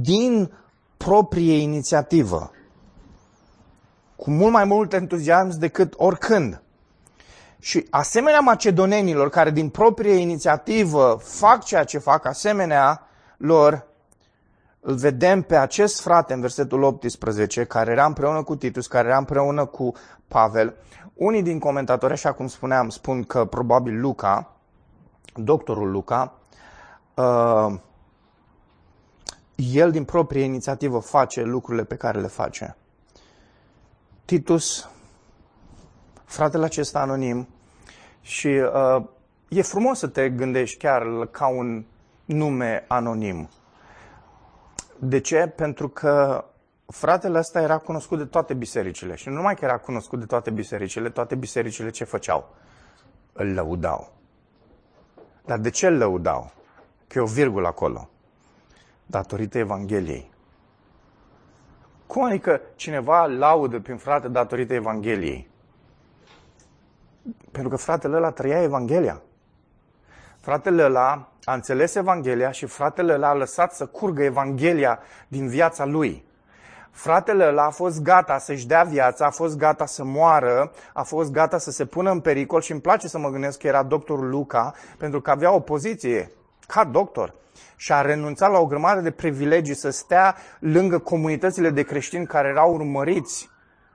[0.00, 0.52] din
[0.96, 2.50] proprie inițiativă.
[4.16, 6.62] Cu mult mai mult entuziasm decât oricând.
[7.64, 13.86] Și asemenea macedonenilor care din proprie inițiativă fac ceea ce fac, asemenea lor,
[14.80, 19.16] îl vedem pe acest frate în versetul 18, care era împreună cu Titus, care era
[19.16, 19.92] împreună cu
[20.28, 20.74] Pavel.
[21.14, 24.56] Unii din comentatori, așa cum spuneam, spun că probabil Luca,
[25.34, 26.38] doctorul Luca,
[27.14, 27.74] uh,
[29.56, 32.76] el din proprie inițiativă face lucrurile pe care le face.
[34.24, 34.88] Titus,
[36.24, 37.48] fratele acesta anonim,
[38.24, 39.04] și uh,
[39.48, 41.84] e frumos să te gândești chiar ca un
[42.24, 43.48] nume anonim.
[44.98, 45.52] De ce?
[45.56, 46.44] Pentru că
[46.86, 49.14] fratele ăsta era cunoscut de toate bisericile.
[49.14, 52.54] Și nu numai că era cunoscut de toate bisericile, toate bisericile ce făceau?
[53.32, 54.12] Îl lăudau.
[55.44, 56.52] Dar de ce îl lăudau?
[57.06, 58.08] Că e o virgulă acolo.
[59.06, 60.32] Datorită Evangheliei.
[62.06, 65.52] Cum adică cineva laudă prin frate datorită Evangheliei?
[67.50, 69.22] Pentru că fratele ăla trăia Evanghelia.
[70.40, 75.84] Fratele ăla a înțeles Evanghelia și fratele ăla a lăsat să curgă Evanghelia din viața
[75.84, 76.24] lui.
[76.90, 81.30] Fratele ăla a fost gata să-și dea viața, a fost gata să moară, a fost
[81.30, 84.28] gata să se pună în pericol și îmi place să mă gândesc că era doctorul
[84.28, 86.30] Luca, pentru că avea o poziție
[86.66, 87.34] ca doctor
[87.76, 92.48] și a renunțat la o grămadă de privilegii să stea lângă comunitățile de creștini care
[92.48, 93.50] erau urmăriți,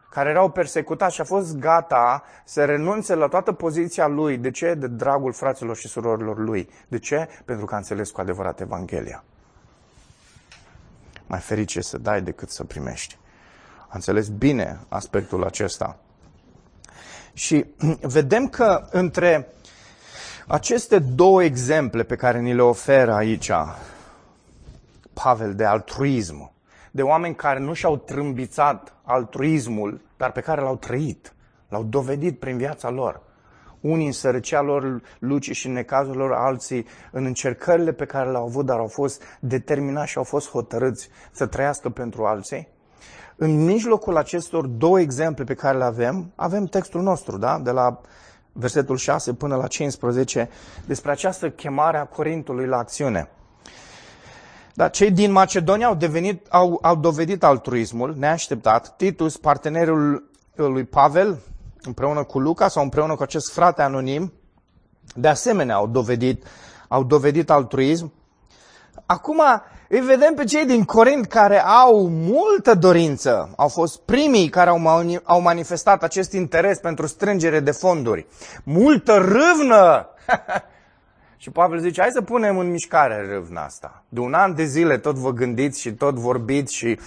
[0.09, 4.37] care erau persecutați și a fost gata să renunțe la toată poziția lui.
[4.37, 4.73] De ce?
[4.73, 6.69] De dragul fraților și surorilor lui.
[6.87, 7.27] De ce?
[7.45, 9.23] Pentru că a înțeles cu adevărat Evanghelia.
[11.27, 13.17] Mai ferice să dai decât să primești.
[13.81, 15.97] A înțeles bine aspectul acesta.
[17.33, 17.65] Și
[18.01, 19.47] vedem că între
[20.47, 23.51] aceste două exemple pe care ni le oferă aici
[25.13, 26.51] Pavel de altruism,
[26.91, 31.33] de oameni care nu și-au trâmbițat altruismul, dar pe care l-au trăit,
[31.69, 33.21] l-au dovedit prin viața lor.
[33.79, 38.45] Unii în sărăcia lor, luci și în necazul lor, alții în încercările pe care le-au
[38.45, 42.67] avut, dar au fost determinați și au fost hotărâți să trăiască pentru alții.
[43.35, 47.59] În mijlocul acestor două exemple pe care le avem, avem textul nostru, da?
[47.59, 48.01] de la
[48.51, 50.49] versetul 6 până la 15,
[50.85, 53.29] despre această chemare a Corintului la acțiune.
[54.73, 58.93] Dar cei din Macedonia au, devenit, au, au dovedit altruismul neașteptat.
[58.97, 61.39] Titus, partenerul lui Pavel,
[61.81, 64.33] împreună cu Luca sau împreună cu acest frate anonim,
[65.15, 66.43] de asemenea au dovedit,
[66.87, 68.13] au dovedit altruism.
[69.05, 69.41] Acum
[69.89, 74.81] îi vedem pe cei din Corint care au multă dorință, au fost primii care au,
[75.23, 78.27] au manifestat acest interes pentru strângere de fonduri.
[78.63, 80.07] Multă râvnă!
[81.41, 84.03] și Pavel zice, hai să punem în mișcare râvna asta.
[84.09, 86.99] De un an de zile tot vă gândiți și tot vorbiți și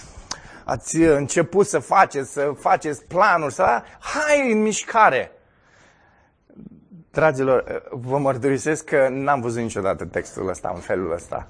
[0.65, 3.81] ați început să faceți, să faceți planuri, să...
[3.99, 5.31] Hai în mișcare!
[7.11, 11.47] Dragilor, vă mărturisesc că n-am văzut niciodată textul ăsta în felul ăsta.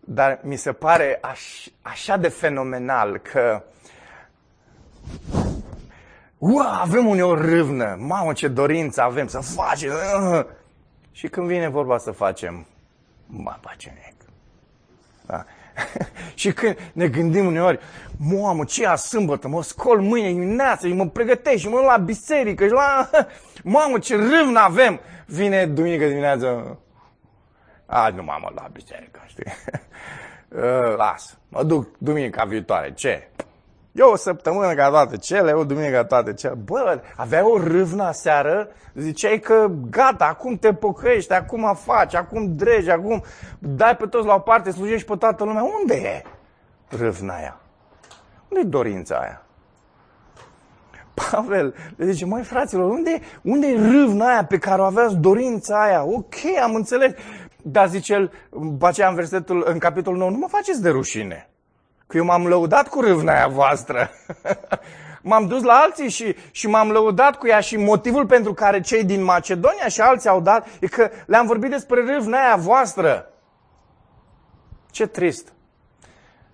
[0.00, 3.62] Dar mi se pare aș, așa de fenomenal că
[6.38, 9.92] Ua, avem uneori râvnă, mamă ce dorință avem să facem.
[11.12, 12.66] Și când vine vorba să facem,
[13.26, 14.14] mă facem nec.
[15.26, 15.44] Da?
[16.34, 17.78] și când ne gândim uneori,
[18.16, 22.64] mamă, ce a sâmbătă, mă scol mâine dimineață și mă pregătesc și mă la biserică
[22.64, 23.10] și la...
[23.64, 25.00] Mamă, ce râvnă avem!
[25.26, 26.78] Vine duminică dimineață,
[27.86, 29.44] Azi nu m-am la biserică, știi?
[30.48, 32.92] Uh, las, mă duc duminica viitoare.
[32.94, 33.28] Ce?
[33.98, 36.54] Eu o săptămână ca toate cele, o duminică ca toate cele.
[36.54, 42.90] Bă, avea o râvnă seară, ziceai că gata, acum te pocăiești, acum faci, acum dregi,
[42.90, 43.22] acum
[43.58, 45.62] dai pe toți la o parte, slujești pe toată lumea.
[45.80, 46.22] Unde e
[46.96, 47.60] râvna aia?
[48.48, 49.42] Unde e dorința aia?
[51.14, 55.82] Pavel le zice, mai fraților, unde, unde e râvna aia pe care o aveați dorința
[55.82, 56.04] aia?
[56.04, 57.12] Ok, am înțeles.
[57.62, 58.32] Dar zice el,
[58.80, 61.48] aceea în versetul, în capitolul 9, nu mă faceți de rușine.
[62.08, 64.10] Că eu m-am lăudat cu râvna aia voastră.
[65.22, 69.04] m-am dus la alții și, și m-am lăudat cu ea și motivul pentru care cei
[69.04, 73.30] din Macedonia și alții au dat e că le-am vorbit despre râvna aia voastră.
[74.90, 75.52] Ce trist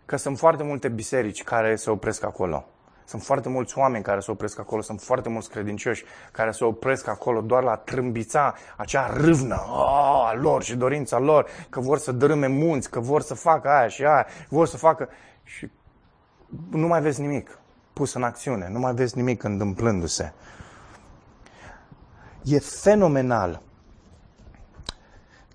[0.05, 2.65] că sunt foarte multe biserici care se opresc acolo.
[3.07, 7.09] Sunt foarte mulți oameni care se opresc acolo, sunt foarte mulți credincioși care se opresc
[7.09, 12.13] acolo doar la trâmbița acea râvnă oh, a lor și dorința lor, că vor să
[12.13, 15.09] dărâme munți, că vor să facă aia și aia, vor să facă...
[15.45, 15.71] Și
[16.71, 17.59] nu mai vezi nimic
[17.93, 20.33] pus în acțiune, nu mai vezi nimic întâmplându-se.
[22.43, 23.63] E fenomenal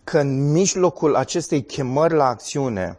[0.04, 2.98] că în mijlocul acestei chemări la acțiune,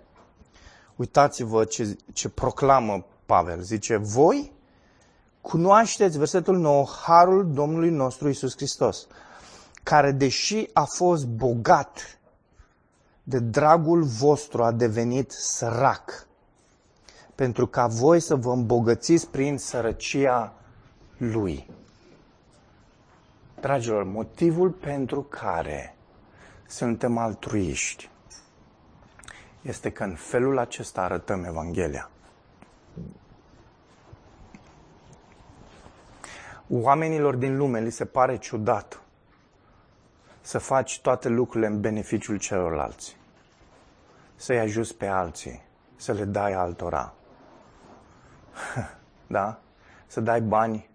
[0.96, 3.60] uitați-vă ce, ce proclamă Pavel.
[3.60, 4.52] Zice, voi
[5.40, 9.06] cunoașteți, versetul 9, harul Domnului nostru Isus Hristos,
[9.82, 12.18] care deși a fost bogat,
[13.22, 16.26] de dragul vostru a devenit sărac,
[17.40, 20.52] pentru ca voi să vă îmbogățiți prin sărăcia
[21.16, 21.70] lui.
[23.60, 25.96] Dragilor, motivul pentru care
[26.66, 28.10] suntem altruiști
[29.62, 32.10] este că în felul acesta arătăm Evanghelia.
[36.68, 39.02] Oamenilor din lume li se pare ciudat
[40.40, 43.16] să faci toate lucrurile în beneficiul celorlalți.
[44.36, 45.62] Să-i ajuți pe alții,
[45.96, 47.14] să le dai altora.
[49.26, 49.58] da?
[50.06, 50.90] Să dai bani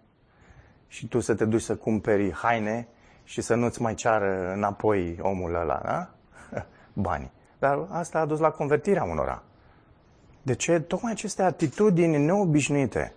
[0.88, 2.88] și tu să te duci să cumperi haine
[3.24, 6.10] și să nu-ți mai ceară înapoi omul ăla, da?
[6.92, 7.30] Bani.
[7.58, 9.42] Dar asta a dus la convertirea unora.
[10.42, 10.80] De ce?
[10.80, 13.14] Tocmai aceste atitudini neobișnuite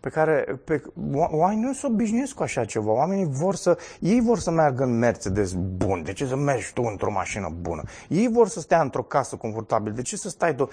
[0.00, 0.82] pe care pe,
[1.30, 2.90] oamenii nu se obișnuiesc cu așa ceva.
[2.90, 6.02] Oamenii vor să, ei vor să meargă în Mercedes bun.
[6.02, 7.82] De ce să mergi tu într-o mașină bună?
[8.08, 9.94] Ei vor să stea într-o casă confortabilă.
[9.94, 10.68] De ce să stai tu?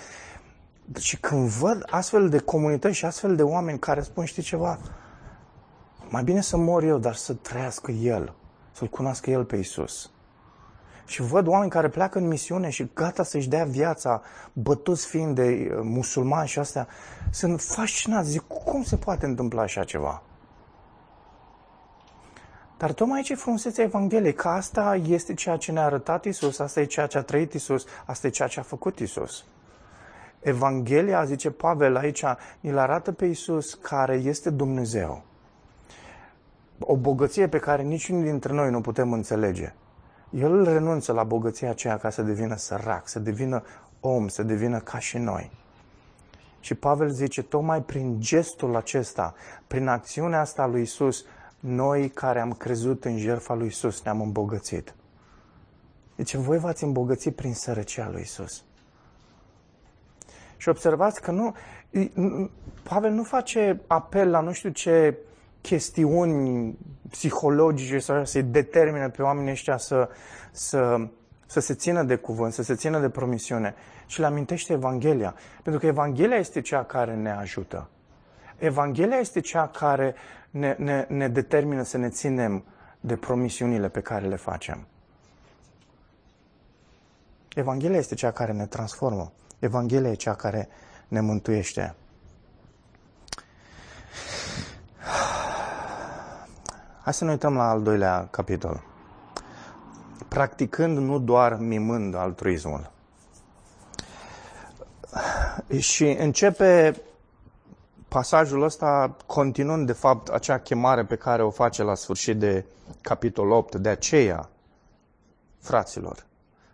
[1.00, 4.80] Și când văd astfel de comunități și astfel de oameni care spun, știi ceva,
[6.10, 8.34] mai bine să mor eu, dar să trăiască El,
[8.72, 10.10] să-L cunoască El pe Isus.
[11.06, 14.22] Și văd oameni care pleacă în misiune și gata să-și dea viața,
[14.54, 16.88] bătuți fiind de uh, musulmani și astea,
[17.32, 18.30] sunt fascinați.
[18.30, 20.24] Zic, cum se poate întâmpla așa ceva?
[22.78, 26.80] Dar tocmai aici e frumusețea Evangheliei, că asta este ceea ce ne-a arătat Isus, asta
[26.80, 29.44] e ceea ce a trăit Isus, asta e ceea ce a făcut Isus.
[30.46, 32.24] Evanghelia, zice Pavel aici,
[32.62, 35.24] îl arată pe Isus care este Dumnezeu.
[36.80, 39.74] O bogăție pe care niciunul dintre noi nu putem înțelege.
[40.30, 43.64] El renunță la bogăția aceea ca să devină sărac, să devină
[44.00, 45.52] om, să devină ca și noi.
[46.60, 49.34] Și Pavel zice, tocmai prin gestul acesta,
[49.68, 51.26] prin acțiunea asta lui Isus,
[51.60, 54.96] noi care am crezut în jertfa lui Isus ne-am îmbogățit.
[56.16, 58.64] Deci voi v-ați îmbogățit prin sărăcia lui Isus.
[60.66, 61.56] Și observați că nu,
[62.84, 65.18] Pavel nu face apel la nu știu ce
[65.62, 66.78] chestiuni
[67.10, 70.10] psihologice sau să-i determine pe oamenii ăștia să,
[70.52, 71.08] să,
[71.46, 73.76] să se țină de cuvânt, să se țină de promisiune.
[74.06, 75.36] Și le amintește Evanghelia.
[75.64, 77.90] Pentru că Evanghelia este cea care ne ajută.
[78.58, 80.16] Evanghelia este cea care
[80.50, 82.64] ne, ne, ne determină să ne ținem
[83.00, 84.88] de promisiunile pe care le facem.
[87.56, 89.32] Evanghelia este cea care ne transformă.
[89.60, 90.70] Evanghelia e cea care
[91.08, 91.96] ne mântuiește.
[97.02, 98.84] Hai să ne uităm la al doilea capitol.
[100.28, 102.92] Practicând, nu doar mimând altruismul.
[105.78, 107.02] Și începe
[108.08, 112.66] pasajul ăsta continuând, de fapt, acea chemare pe care o face la sfârșit de
[113.02, 113.76] capitol 8.
[113.76, 114.50] De aceea,
[115.60, 116.26] fraților,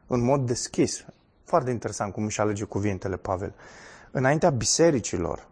[0.08, 1.06] în mod deschis,
[1.52, 3.54] foarte interesant cum își alege cuvintele Pavel,
[4.12, 5.48] înaintea bisericilor,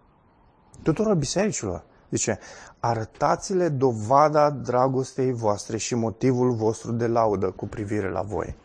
[0.82, 2.40] tuturor bisericilor, Zice,
[2.80, 8.56] arătați-le dovada dragostei voastre și motivul vostru de laudă cu privire la voi.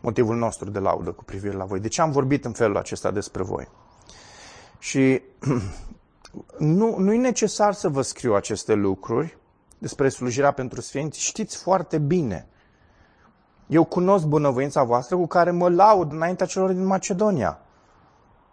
[0.00, 1.80] Motivul nostru de laudă cu privire la voi.
[1.80, 3.68] De ce am vorbit în felul acesta despre voi?
[4.78, 5.22] Și
[6.58, 9.38] nu, nu e necesar să vă scriu aceste lucruri
[9.78, 11.20] despre slujirea pentru sfinți.
[11.20, 12.48] Știți foarte bine.
[13.72, 17.58] Eu cunosc bunăvoința voastră cu care mă laud înaintea celor din Macedonia.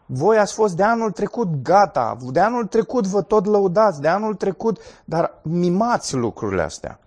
[0.05, 4.35] Voi ați fost de anul trecut gata, de anul trecut vă tot lăudați, de anul
[4.35, 6.99] trecut, dar mimați lucrurile astea.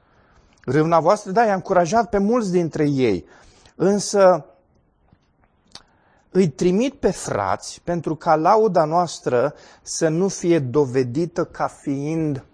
[0.64, 3.26] Râvna voastră, da, i-a încurajat pe mulți dintre ei,
[3.76, 4.46] însă
[6.30, 12.44] îi trimit pe frați pentru ca lauda noastră să nu fie dovedită ca fiind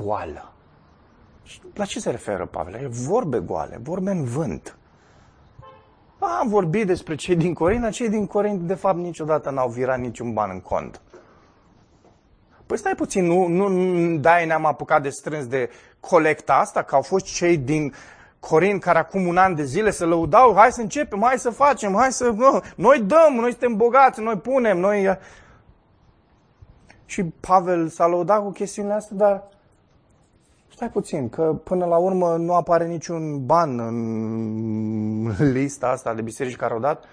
[0.00, 0.55] goală.
[1.74, 2.88] La ce se referă Pavel?
[2.88, 4.76] Vorbe goale, vorbe în vânt.
[6.18, 10.32] Am vorbit despre cei din Corint, cei din Corint de fapt niciodată n-au virat niciun
[10.32, 11.00] ban în cont.
[12.66, 17.02] Păi stai puțin, nu, nu da, ne-am apucat de strâns de colecta asta, că au
[17.02, 17.94] fost cei din
[18.40, 21.94] Corint care acum un an de zile se lăudau, hai să începem, hai să facem,
[21.94, 22.30] hai să...
[22.30, 25.18] Nu, noi dăm, noi suntem bogați, noi punem, noi...
[27.04, 29.48] Și Pavel s-a lăudat cu chestiunile astea, dar
[30.76, 36.56] Stai puțin, că până la urmă nu apare niciun ban în lista asta de biserici
[36.56, 37.04] care au dat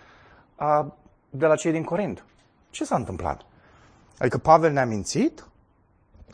[0.55, 0.95] a,
[1.29, 2.25] de la cei din Corint.
[2.69, 3.41] Ce s-a întâmplat?
[4.17, 5.47] Adică Pavel ne-a mințit?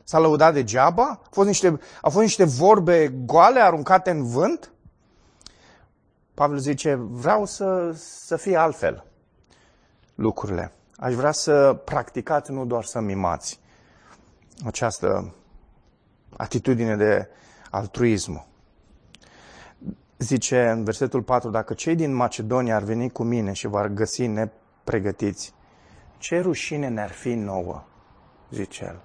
[0.04, 1.04] S-a lăudat degeaba?
[1.08, 1.68] Au fost niște,
[2.02, 4.72] au fost niște vorbe goale aruncate în vânt?
[6.34, 9.06] Pavel zice, vreau să, să fie altfel
[10.16, 10.72] lucrurile.
[10.98, 13.60] Aș vrea să practicați, nu doar să mimați
[14.66, 15.34] această
[16.38, 17.28] atitudine de
[17.70, 18.48] altruism.
[20.18, 24.28] Zice în versetul 4, dacă cei din Macedonia ar veni cu mine și v-ar găsi
[24.28, 25.54] nepregătiți,
[26.18, 27.84] ce rușine ne-ar fi nouă,
[28.52, 29.02] zice el.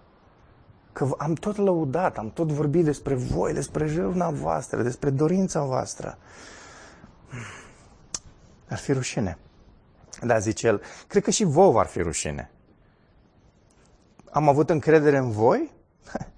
[0.92, 6.18] Că am tot lăudat, am tot vorbit despre voi, despre jurna voastră, despre dorința voastră.
[8.68, 9.38] Ar fi rușine.
[10.22, 12.50] Da, zice el, cred că și vouă ar fi rușine.
[14.30, 15.70] Am avut încredere în voi?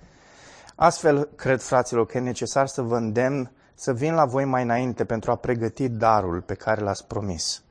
[0.78, 5.04] Astfel, cred, fraților, că e necesar să vă îndemn să vin la voi mai înainte
[5.04, 7.62] pentru a pregăti darul pe care l-ați promis.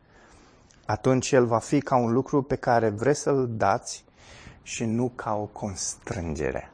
[0.86, 4.06] atunci el va fi ca un lucru pe care vreți să-l dați
[4.62, 6.72] și nu ca o constrângere.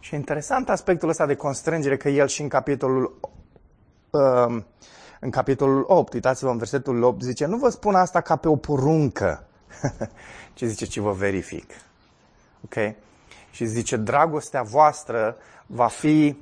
[0.00, 3.20] Și interesant aspectul ăsta de constrângere că el și în capitolul
[4.10, 4.62] uh,
[5.20, 8.56] în capitolul 8, uitați-vă în versetul 8, zice, nu vă spun asta ca pe o
[8.56, 9.46] poruncă,
[10.54, 11.70] ce zice, ci vă verific.
[12.64, 12.94] Ok?
[13.50, 15.36] Și zice, dragostea voastră
[15.66, 16.36] va fi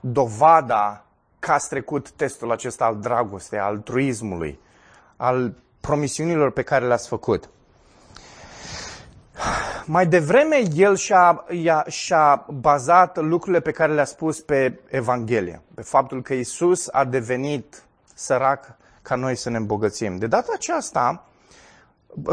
[0.00, 1.04] dovada
[1.38, 4.58] că ați trecut testul acesta al dragostei, al altruismului,
[5.16, 7.48] al promisiunilor pe care le-ați făcut.
[9.84, 11.44] Mai devreme el și-a,
[11.86, 17.82] și-a bazat lucrurile pe care le-a spus pe Evanghelie, pe faptul că Isus a devenit
[18.14, 20.16] sărac ca noi să ne îmbogățim.
[20.16, 21.28] De data aceasta,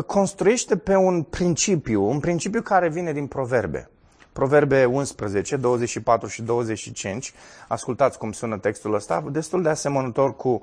[0.05, 3.89] construiește pe un principiu, un principiu care vine din proverbe.
[4.37, 7.33] Proverbe 11, 24 și 25.
[7.67, 10.61] Ascultați cum sună textul ăsta, destul de asemănător cu,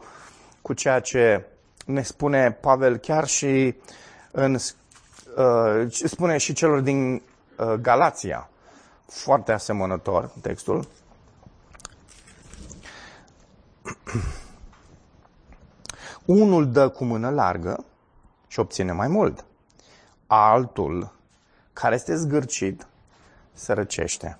[0.62, 1.46] cu ceea ce
[1.86, 3.74] ne spune Pavel chiar și
[4.30, 4.60] în uh,
[5.90, 8.50] spune și celor din uh, Galația.
[9.06, 10.88] Foarte asemănător textul.
[16.24, 17.84] Unul dă cu mână largă
[18.46, 19.44] și obține mai mult.
[20.26, 21.12] Altul,
[21.72, 22.86] care este zgârcit,
[23.54, 24.38] se răcește.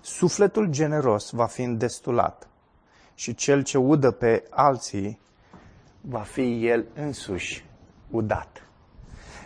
[0.00, 2.48] Sufletul generos va fi îndestulat
[3.14, 5.20] și cel ce udă pe alții
[6.00, 7.64] va fi el însuși
[8.10, 8.62] udat.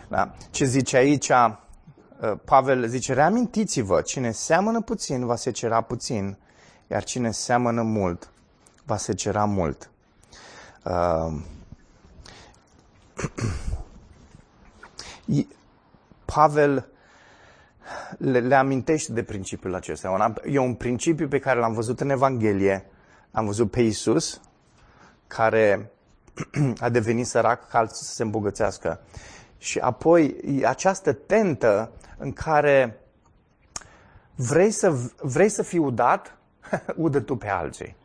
[0.07, 0.35] Da?
[0.51, 1.57] Ce zice aici uh,
[2.45, 2.87] Pavel?
[2.87, 6.37] Zice, reamintiți-vă, cine seamănă puțin va se cera puțin,
[6.87, 8.29] iar cine seamănă mult
[8.85, 9.89] va se cera mult.
[10.83, 11.33] Uh,
[16.25, 16.87] Pavel
[18.17, 20.33] le, le amintește de principiul acesta.
[20.45, 22.85] E un principiu pe care l-am văzut în Evanghelie.
[23.31, 24.41] Am văzut pe Isus,
[25.27, 25.91] care
[26.79, 28.99] a devenit sărac ca alții să se îmbogățească.
[29.57, 32.99] Și apoi această tentă în care
[34.35, 36.37] vrei să, vrei să fii udat,
[36.95, 37.95] udă tu pe alții.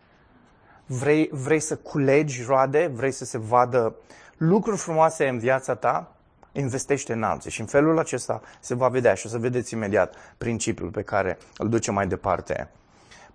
[0.86, 3.94] Vrei, vrei să culegi roade, vrei să se vadă
[4.36, 6.16] lucruri frumoase în viața ta,
[6.52, 7.50] investește în alții.
[7.50, 11.38] Și în felul acesta se va vedea și o să vedeți imediat principiul pe care
[11.56, 12.70] îl duce mai departe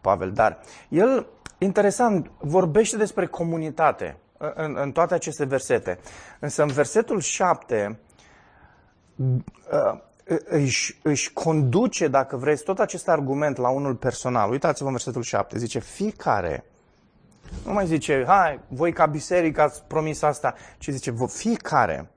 [0.01, 0.31] Pavel.
[0.31, 0.59] Dar
[0.89, 5.99] el, interesant, vorbește despre comunitate în, în toate aceste versete.
[6.39, 7.99] Însă în versetul 7
[9.15, 9.99] uh,
[10.45, 14.51] își, își conduce, dacă vreți, tot acest argument la unul personal.
[14.51, 15.57] Uitați-vă în versetul 7.
[15.57, 16.65] Zice, fiecare,
[17.65, 22.09] nu mai zice, hai, voi ca biserică ați promis asta, ci zice, fiecare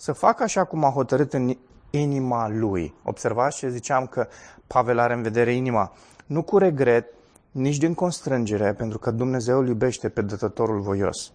[0.00, 1.56] să facă așa cum a hotărât în
[1.90, 2.94] inima lui.
[3.02, 4.28] Observați ce ziceam că
[4.66, 5.92] Pavel are în vedere inima.
[6.26, 7.06] Nu cu regret,
[7.50, 11.32] nici din constrângere, pentru că Dumnezeu îl iubește pe dătătorul voios.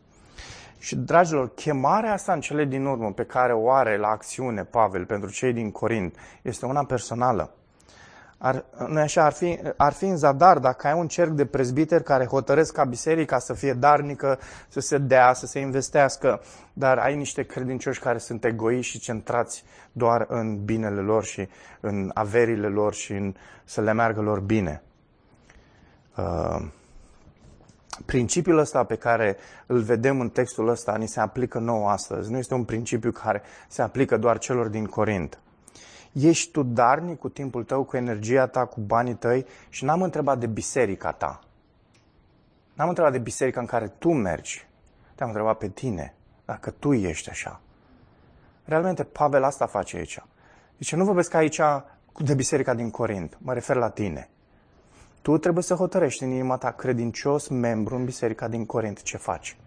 [0.80, 5.06] Și, dragilor, chemarea asta în cele din urmă pe care o are la acțiune Pavel
[5.06, 7.54] pentru cei din Corint este una personală.
[8.46, 12.04] Ar, nu așa, ar fi, ar fi în zadar dacă ai un cerc de prezbiteri
[12.04, 16.42] care hotărăsc ca biserica să fie darnică, să se dea, să se investească,
[16.74, 21.48] dar ai niște credincioși care sunt egoiști și centrați doar în binele lor și
[21.80, 24.82] în averile lor și în să le meargă lor bine.
[26.18, 26.66] Uh,
[28.06, 32.32] principiul ăsta pe care îl vedem în textul ăsta ni se aplică nouă astăzi.
[32.32, 35.40] Nu este un principiu care se aplică doar celor din Corint.
[36.22, 40.40] Ești tu darnic cu timpul tău, cu energia ta, cu banii tăi și n-am întrebat
[40.40, 41.40] de biserica ta.
[42.74, 44.68] N-am întrebat de biserica în care tu mergi.
[45.16, 46.14] Te-am întrebat pe tine,
[46.46, 47.62] dacă tu ești așa.
[48.64, 50.24] Realmente Pavel asta face aici.
[50.78, 51.60] Zice, nu vorbesc aici
[52.18, 54.30] de biserica din Corint, mă refer la tine.
[55.22, 59.58] Tu trebuie să hotărești în inima ta credincios membru în biserica din Corint ce faci.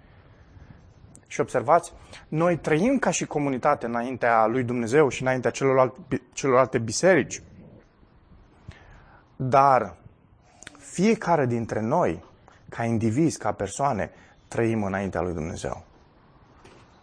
[1.30, 1.92] Și observați,
[2.28, 7.42] noi trăim ca și comunitate înaintea lui Dumnezeu și înaintea celorlalte, celorlalte biserici.
[9.36, 9.96] Dar
[10.78, 12.24] fiecare dintre noi,
[12.68, 14.10] ca indivizi, ca persoane,
[14.48, 15.84] trăim înaintea lui Dumnezeu.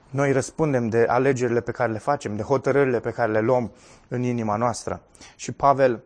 [0.09, 3.71] Noi răspundem de alegerile pe care le facem, de hotărârile pe care le luăm
[4.07, 5.01] în inima noastră.
[5.35, 6.03] Și Pavel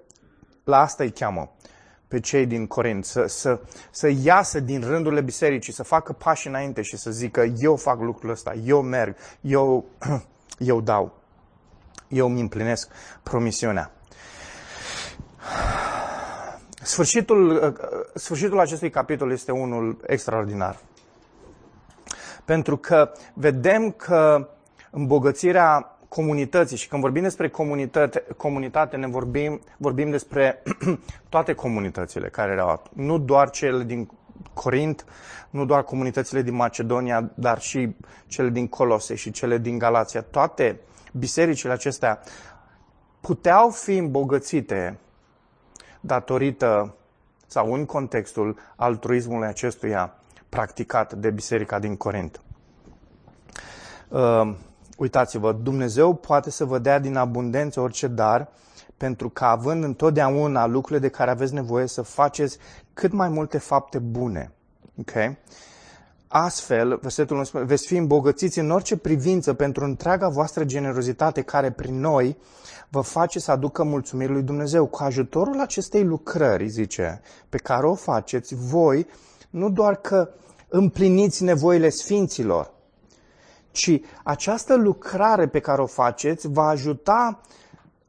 [0.63, 1.51] la asta îi cheamă
[2.09, 3.59] pe cei din Corint, să, să,
[3.91, 8.29] să iasă din rândurile bisericii, să facă pași înainte și să zică eu fac lucrul
[8.29, 9.85] ăsta, eu merg, eu,
[10.57, 11.19] eu dau,
[12.07, 12.91] eu îmi împlinesc
[13.23, 13.91] promisiunea.
[16.81, 17.73] Sfârșitul,
[18.13, 20.79] sfârșitul acestui capitol este unul extraordinar.
[22.45, 24.49] Pentru că vedem că
[24.89, 26.77] îmbogățirea comunității.
[26.77, 30.63] Și când vorbim despre comunitate, comunitate ne vorbim, vorbim despre
[31.29, 34.09] toate comunitățile care erau, nu doar cele din
[34.53, 35.05] Corint,
[35.49, 37.95] nu doar comunitățile din Macedonia, dar și
[38.27, 40.79] cele din Colose și cele din Galația, toate
[41.11, 42.19] bisericile acestea
[43.21, 44.97] puteau fi îmbogățite
[45.99, 46.95] datorită
[47.47, 50.13] sau în contextul altruismului acestuia
[50.49, 52.41] practicat de biserica din Corint.
[54.99, 58.47] Uh, uitați-vă, Dumnezeu poate să vă dea din abundență orice dar,
[58.97, 62.57] pentru că având întotdeauna lucrurile de care aveți nevoie să faceți
[62.93, 64.51] cât mai multe fapte bune.
[64.99, 65.37] Okay?
[66.27, 71.99] Astfel, versetul 11, veți fi îmbogățiți în orice privință pentru întreaga voastră generozitate care prin
[71.99, 72.37] noi
[72.89, 74.85] vă face să aducă mulțumiri lui Dumnezeu.
[74.85, 79.07] Cu ajutorul acestei lucrări, zice, pe care o faceți, voi
[79.49, 80.29] nu doar că
[80.67, 82.73] împliniți nevoile sfinților,
[83.71, 87.41] ci această lucrare pe care o faceți va ajuta,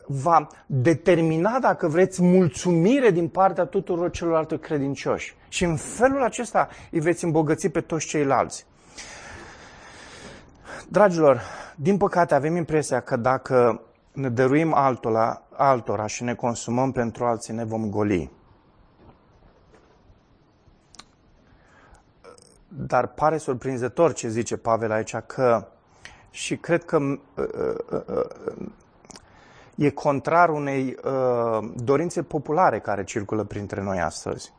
[0.06, 5.36] va determina, dacă vreți, mulțumire din partea tuturor celorlalte credincioși.
[5.48, 8.66] Și în felul acesta îi veți îmbogăți pe toți ceilalți.
[10.88, 11.42] Dragilor,
[11.76, 13.82] din păcate avem impresia că dacă
[14.12, 18.30] ne dăruim altora, altora și ne consumăm pentru alții, ne vom goli.
[22.72, 25.68] Dar pare surprinzător ce zice Pavel aici că
[26.30, 28.66] și cred că uh, uh, uh,
[29.74, 30.96] e contrar unei
[31.74, 34.52] dorințe populare care circulă printre noi astăzi.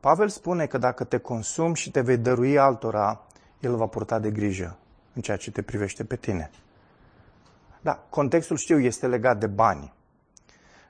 [0.00, 3.20] Pavel spune că dacă te consumi și te vei dărui altora,
[3.60, 4.76] el va purta de grijă
[5.14, 6.50] în ceea ce te privește pe tine.
[7.80, 9.92] Da, contextul știu este legat de bani.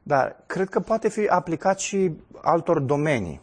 [0.02, 2.12] Dar cred că poate fi aplicat și
[2.42, 3.40] altor domenii.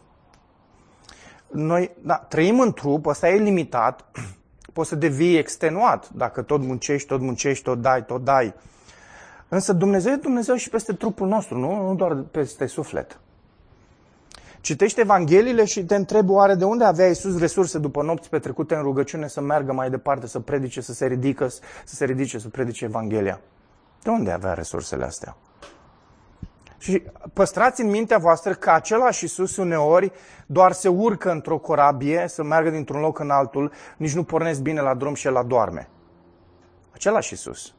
[1.50, 4.04] Noi da, trăim în trup, ăsta e limitat,
[4.72, 8.54] poți să devii extenuat dacă tot muncești, tot muncești, tot dai, tot dai.
[9.48, 13.20] Însă Dumnezeu e Dumnezeu și peste trupul nostru, nu, nu doar peste suflet.
[14.60, 18.82] Citește Evangheliile și te întrebi oare de unde avea Iisus resurse după nopți petrecute în
[18.82, 21.48] rugăciune să meargă mai departe, să predice, să se ridică,
[21.84, 23.40] să se ridice, să predice Evanghelia.
[24.02, 25.36] De unde avea resursele astea?
[26.80, 27.02] Și
[27.32, 30.12] păstrați în mintea voastră că același Iisus uneori
[30.46, 34.80] doar se urcă într-o corabie să meargă dintr-un loc în altul, nici nu pornesc bine
[34.80, 35.88] la drum și el doarme.
[36.90, 37.74] Același Iisus.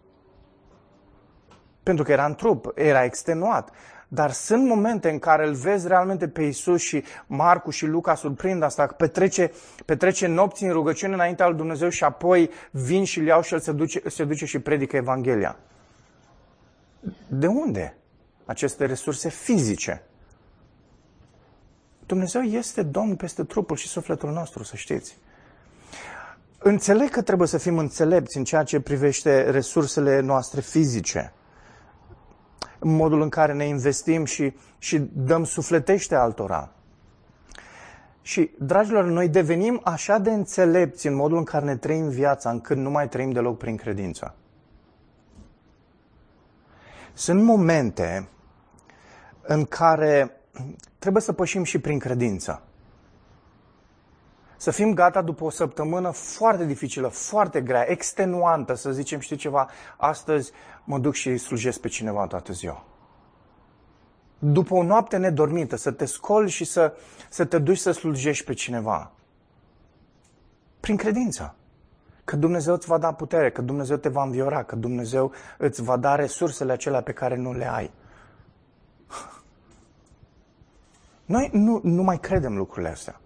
[1.84, 3.70] Pentru că era în trup, era extenuat.
[4.08, 8.64] Dar sunt momente în care îl vezi realmente pe Isus și Marcu și Luca surprind
[8.64, 9.52] asta, că petrece,
[9.86, 13.60] petrece nopți în rugăciune înaintea lui Dumnezeu și apoi vin și îl iau și el
[13.60, 15.58] se duce, se duce și predică Evanghelia.
[17.28, 17.95] De unde
[18.46, 20.04] aceste resurse fizice?
[22.06, 25.18] Dumnezeu este Domn peste trupul și sufletul nostru, să știți.
[26.58, 31.34] Înțeleg că trebuie să fim înțelepți în ceea ce privește resursele noastre fizice
[32.82, 36.70] modul în care ne investim și, și dăm sufletește altora.
[38.22, 42.78] Și, dragilor, noi devenim așa de înțelepți în modul în care ne trăim viața, încât
[42.78, 44.36] nu mai trăim deloc prin credință.
[47.14, 48.30] Sunt momente
[49.41, 50.41] în care
[50.99, 52.64] trebuie să pășim și prin credință.
[54.57, 59.70] Să fim gata după o săptămână foarte dificilă, foarte grea, extenuantă, să zicem, știi ceva,
[59.97, 60.51] astăzi
[60.84, 62.86] mă duc și slujesc pe cineva toată ziua.
[64.39, 66.93] După o noapte nedormită, să te scoli și să,
[67.30, 69.12] să te duci să slujești pe cineva.
[70.80, 71.55] Prin credință.
[72.24, 75.97] Că Dumnezeu îți va da putere, că Dumnezeu te va înviora, că Dumnezeu îți va
[75.97, 77.91] da resursele acelea pe care nu le ai.
[81.26, 83.22] Noi nu, nu mai credem lucrurile astea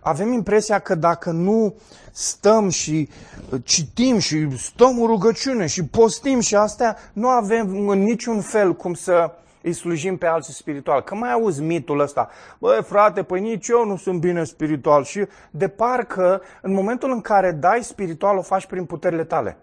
[0.00, 1.74] avem impresia că dacă nu
[2.12, 3.08] stăm și
[3.50, 8.74] uh, citim și stăm în rugăciune și postim și astea, nu avem în niciun fel
[8.74, 9.30] cum să
[9.66, 11.02] îi slujim pe alții spiritual.
[11.02, 15.26] Că mai auzi mitul ăsta, băi frate, păi nici eu nu sunt bine spiritual și
[15.50, 19.56] de parcă în momentul în care dai spiritual o faci prin puterile tale.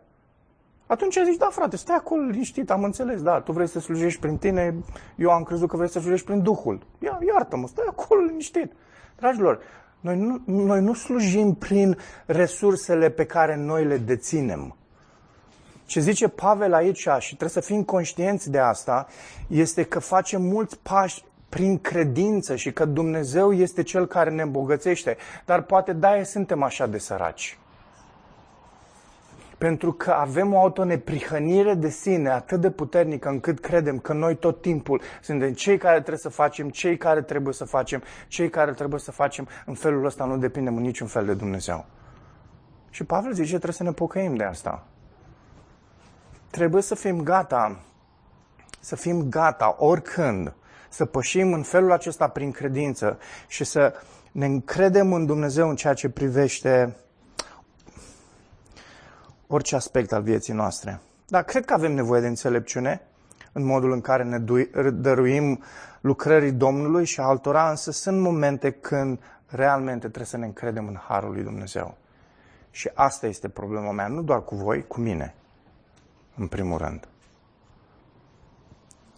[0.88, 4.38] Atunci zici, da frate, stai acolo liniștit, am înțeles, da, tu vrei să slujești prin
[4.38, 4.76] tine,
[5.16, 6.86] eu am crezut că vrei să slujești prin Duhul.
[7.00, 8.72] Ia, iartă-mă, stai acolo liniștit.
[9.20, 9.60] Dragilor,
[10.00, 14.76] noi nu, noi nu slujim prin resursele pe care noi le deținem.
[15.94, 19.08] Ce zice Pavel aici, și trebuie să fim conștienți de asta,
[19.48, 25.18] este că facem mulți pași prin credință și că Dumnezeu este Cel care ne îmbogățește.
[25.46, 27.58] Dar poate de suntem așa de săraci
[29.58, 34.62] pentru că avem o autoneprihănire de sine atât de puternică încât credem că noi tot
[34.62, 39.00] timpul suntem cei care trebuie să facem, cei care trebuie să facem, cei care trebuie
[39.00, 39.48] să facem.
[39.66, 41.86] În felul ăsta nu depindem în niciun fel de Dumnezeu.
[42.90, 44.88] Și Pavel zice, trebuie să ne pocăim de asta.
[46.54, 47.80] Trebuie să fim gata,
[48.80, 50.54] să fim gata oricând
[50.90, 53.94] să pășim în felul acesta prin credință și să
[54.32, 56.96] ne încredem în Dumnezeu în ceea ce privește
[59.48, 61.00] orice aspect al vieții noastre.
[61.28, 63.02] Dar cred că avem nevoie de înțelepciune
[63.52, 64.40] în modul în care ne
[64.92, 65.64] dăruim
[66.02, 71.34] lucrării Domnului și altora, însă sunt momente când realmente trebuie să ne încredem în Harul
[71.34, 71.98] lui Dumnezeu.
[72.72, 75.36] Și asta este problema mea, nu doar cu voi, cu mine,
[76.36, 77.08] în primul rând.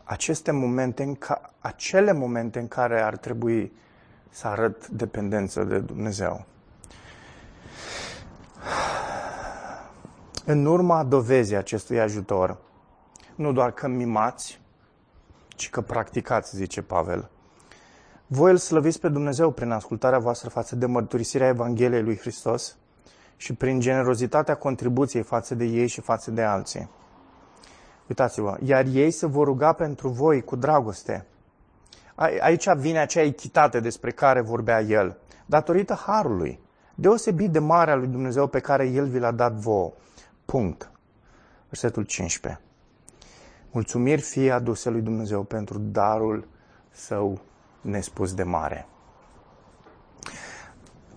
[0.04, 3.72] Aceste momente în ca, acele momente în care ar trebui
[4.30, 6.46] să arăt dependență de Dumnezeu.
[10.46, 12.58] În urma dovezii acestui ajutor,
[13.36, 14.62] nu doar că mimați,
[15.48, 17.30] ci că practicați, zice Pavel.
[18.28, 22.78] Voi îl slăviți pe Dumnezeu prin ascultarea voastră față de mărturisirea Evangheliei lui Hristos
[23.38, 26.90] și prin generozitatea contribuției față de ei și față de alții.
[28.08, 31.26] Uitați-vă, iar ei se vor ruga pentru voi cu dragoste.
[32.16, 36.60] Aici vine acea echitate despre care vorbea el, datorită harului,
[36.96, 39.92] deosebit de mare al lui Dumnezeu pe care el vi l-a dat vouă.
[40.46, 40.90] Punct.
[41.70, 42.62] Versetul 15.
[43.72, 46.48] Mulțumiri fie aduse lui Dumnezeu pentru darul
[46.92, 47.42] său
[47.82, 48.88] nespus de mare.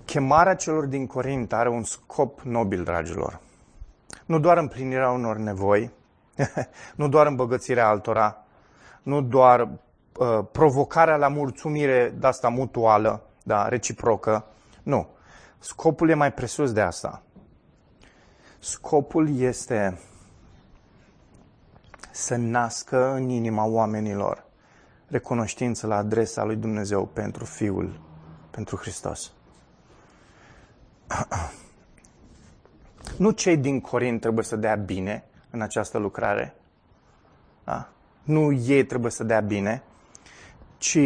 [0.05, 3.41] Chemarea celor din Corint are un scop nobil, dragilor.
[4.26, 5.91] Nu doar împlinirea unor nevoi,
[6.97, 8.45] nu doar îmbogățirea altora,
[9.03, 9.61] nu doar
[10.18, 14.45] uh, provocarea la mulțumire de asta mutuală, da, reciprocă.
[14.82, 15.09] Nu.
[15.59, 17.22] Scopul e mai presus de asta.
[18.59, 19.99] Scopul este
[22.11, 24.45] să nască în inima oamenilor
[25.07, 28.01] recunoștință la adresa lui Dumnezeu pentru Fiul,
[28.51, 29.32] pentru Hristos.
[33.18, 36.55] Nu cei din Corint trebuie să dea bine în această lucrare.
[37.64, 37.88] Da?
[38.22, 39.82] Nu ei trebuie să dea bine,
[40.78, 40.99] ci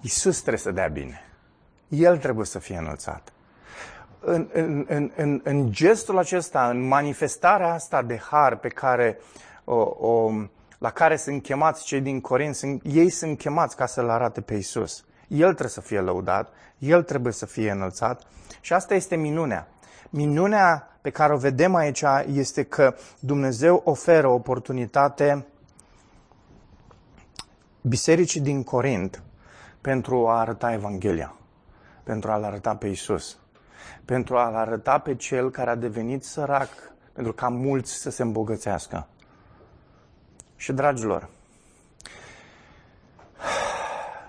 [0.00, 1.20] Isus trebuie să dea bine.
[1.88, 3.32] El trebuie să fie înălțat.
[4.20, 9.18] În, în, în, în, în gestul acesta, în manifestarea asta de har pe care
[9.64, 10.30] o, o,
[10.78, 14.54] la care sunt chemați cei din Corint, sunt, ei sunt chemați ca să-L arate pe
[14.54, 15.04] Isus.
[15.28, 18.22] El trebuie să fie lăudat, El trebuie să fie înălțat
[18.60, 19.68] și asta este minunea.
[20.10, 25.46] Minunea pe care o vedem aici este că Dumnezeu oferă oportunitate
[27.80, 29.22] bisericii din Corint
[29.80, 31.34] pentru a arăta Evanghelia,
[32.02, 33.38] pentru a-L arăta pe Isus,
[34.04, 36.68] pentru a-L arăta pe Cel care a devenit sărac,
[37.12, 39.06] pentru ca mulți să se îmbogățească.
[40.56, 41.28] Și, dragilor,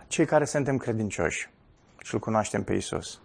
[0.08, 1.50] cei care suntem credincioși
[2.04, 3.22] și îl cunoaștem pe Isus,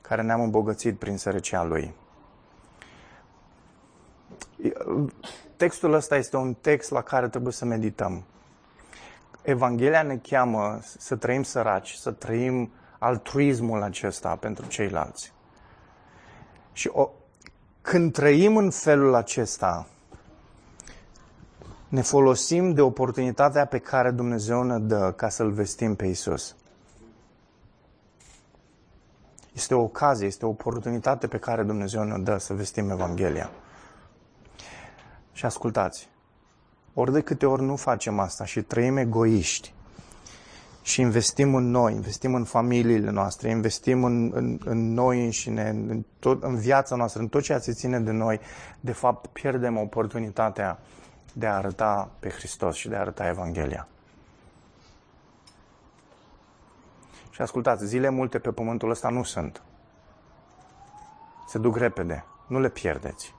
[0.00, 1.94] care ne-am îmbogățit prin sărăcia Lui.
[5.56, 8.24] Textul ăsta este un text la care trebuie să medităm.
[9.42, 15.32] Evanghelia ne cheamă să trăim săraci, să trăim altruismul acesta pentru ceilalți.
[16.72, 17.10] Și o,
[17.80, 19.86] când trăim în felul acesta,
[21.88, 26.56] ne folosim de oportunitatea pe care Dumnezeu ne dă ca să-L vestim pe Isus.
[29.52, 33.50] Este o ocazie, este o oportunitate pe care Dumnezeu ne dă să vestim Evanghelia.
[35.32, 36.08] Și ascultați,
[36.94, 39.74] ori de câte ori nu facem asta și trăim egoiști
[40.82, 46.04] și investim în noi, investim în familiile noastre, investim în, în, în noi înșine, în,
[46.18, 48.40] tot, în viața noastră, în tot ceea ce ține de noi,
[48.80, 50.78] de fapt pierdem oportunitatea
[51.32, 53.88] de a arăta pe Hristos și de a arăta Evanghelia.
[57.30, 59.62] Și ascultați, zile multe pe pământul ăsta nu sunt.
[61.48, 62.24] Se duc repede.
[62.46, 63.34] Nu le pierdeți.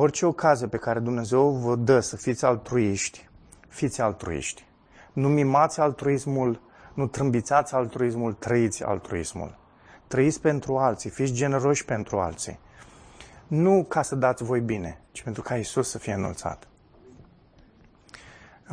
[0.00, 3.28] Orice ocazie pe care Dumnezeu vă dă să fiți altruiști,
[3.68, 4.66] fiți altruiști.
[5.12, 6.60] Nu mimați altruismul,
[6.94, 9.58] nu trâmbițați altruismul, trăiți altruismul.
[10.06, 12.58] Trăiți pentru alții, fiți generoși pentru alții.
[13.46, 16.68] Nu ca să dați voi bine, ci pentru ca Isus să fie înălțat.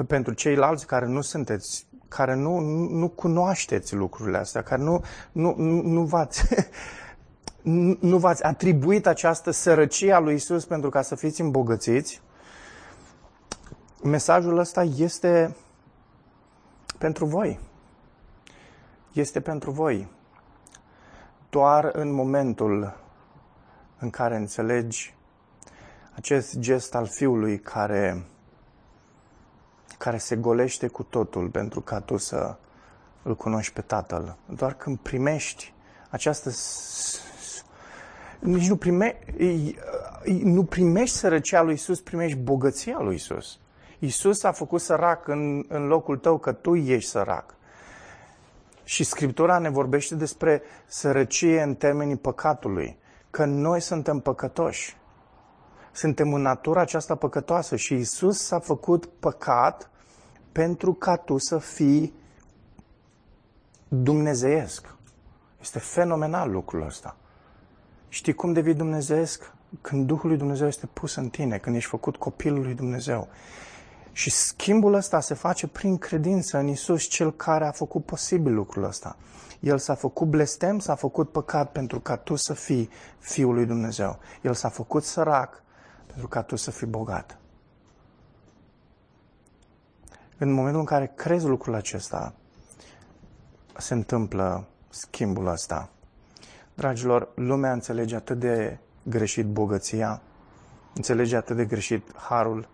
[0.07, 2.59] Pentru ceilalți care nu sunteți, care nu,
[2.89, 6.43] nu cunoașteți lucrurile astea, care nu, nu, nu, v-ați,
[7.99, 12.21] nu v-ați atribuit această sărăcie a lui Isus pentru ca să fiți îmbogățiți,
[14.03, 15.55] mesajul ăsta este
[16.97, 17.59] pentru voi.
[19.11, 20.07] Este pentru voi.
[21.49, 22.93] Doar în momentul
[23.99, 25.15] în care înțelegi
[26.15, 28.25] acest gest al Fiului care,
[29.97, 32.55] care se golește cu totul pentru ca tu să
[33.23, 34.37] îl cunoști pe Tatăl.
[34.45, 35.73] Doar când primești
[36.09, 36.49] această
[38.45, 39.19] nici nu, prime,
[40.43, 43.59] nu primești sărăcia lui Isus, primești bogăția lui Isus.
[43.99, 47.55] Isus a făcut sărac în, în locul tău că tu ești sărac.
[48.83, 52.97] Și Scriptura ne vorbește despre sărăcie în termenii păcatului,
[53.29, 54.97] că noi suntem păcătoși.
[55.91, 59.89] Suntem în natura aceasta păcătoasă și Isus s-a făcut păcat
[60.51, 62.13] pentru ca tu să fii
[63.87, 64.95] dumnezeiesc.
[65.61, 67.15] Este fenomenal lucrul ăsta.
[68.15, 69.53] Știi cum devii dumnezeiesc?
[69.81, 73.27] Când Duhul lui Dumnezeu este pus în tine, când ești făcut copilul lui Dumnezeu.
[74.11, 78.83] Și schimbul ăsta se face prin credință în Isus, cel care a făcut posibil lucrul
[78.83, 79.17] ăsta.
[79.59, 82.89] El s-a făcut blestem, s-a făcut păcat pentru ca tu să fii
[83.19, 84.19] Fiul lui Dumnezeu.
[84.41, 85.63] El s-a făcut sărac
[86.05, 87.39] pentru ca tu să fii bogat.
[90.37, 92.33] În momentul în care crezi lucrul acesta,
[93.77, 95.89] se întâmplă schimbul ăsta.
[96.75, 100.21] Dragilor, lumea înțelege atât de greșit bogăția,
[100.95, 102.67] înțelege atât de greșit harul,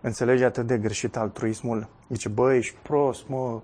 [0.00, 1.88] înțelege atât de greșit altruismul.
[2.08, 3.60] Zice, bă, ești prost, mă,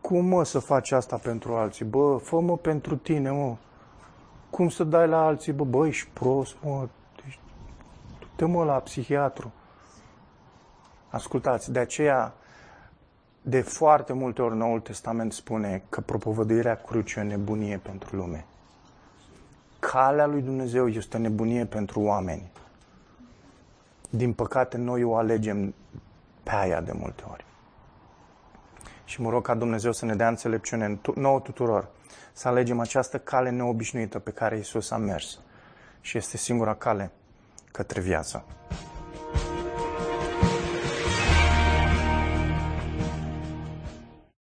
[0.00, 1.84] cum mă să faci asta pentru alții?
[1.84, 3.56] Bă, fă-mă pentru tine, mă.
[4.50, 5.52] Cum să dai la alții?
[5.52, 6.88] Bă, bă, ești prost, mă.
[8.18, 9.52] Du-te, mă, la psihiatru.
[11.08, 12.34] Ascultați, de aceea,
[13.42, 18.46] de foarte multe ori Noul Testament spune că propovăduirea crucii e o nebunie pentru lume.
[19.90, 22.50] Calea lui Dumnezeu este o nebunie pentru oameni.
[24.10, 25.74] Din păcate, noi o alegem
[26.42, 27.44] pe aia de multe ori.
[29.04, 31.88] Și mă rog ca Dumnezeu să ne dea înțelepciune nouă tuturor,
[32.32, 35.38] să alegem această cale neobișnuită pe care Isus a mers.
[36.00, 37.10] Și este singura cale
[37.72, 38.44] către viață.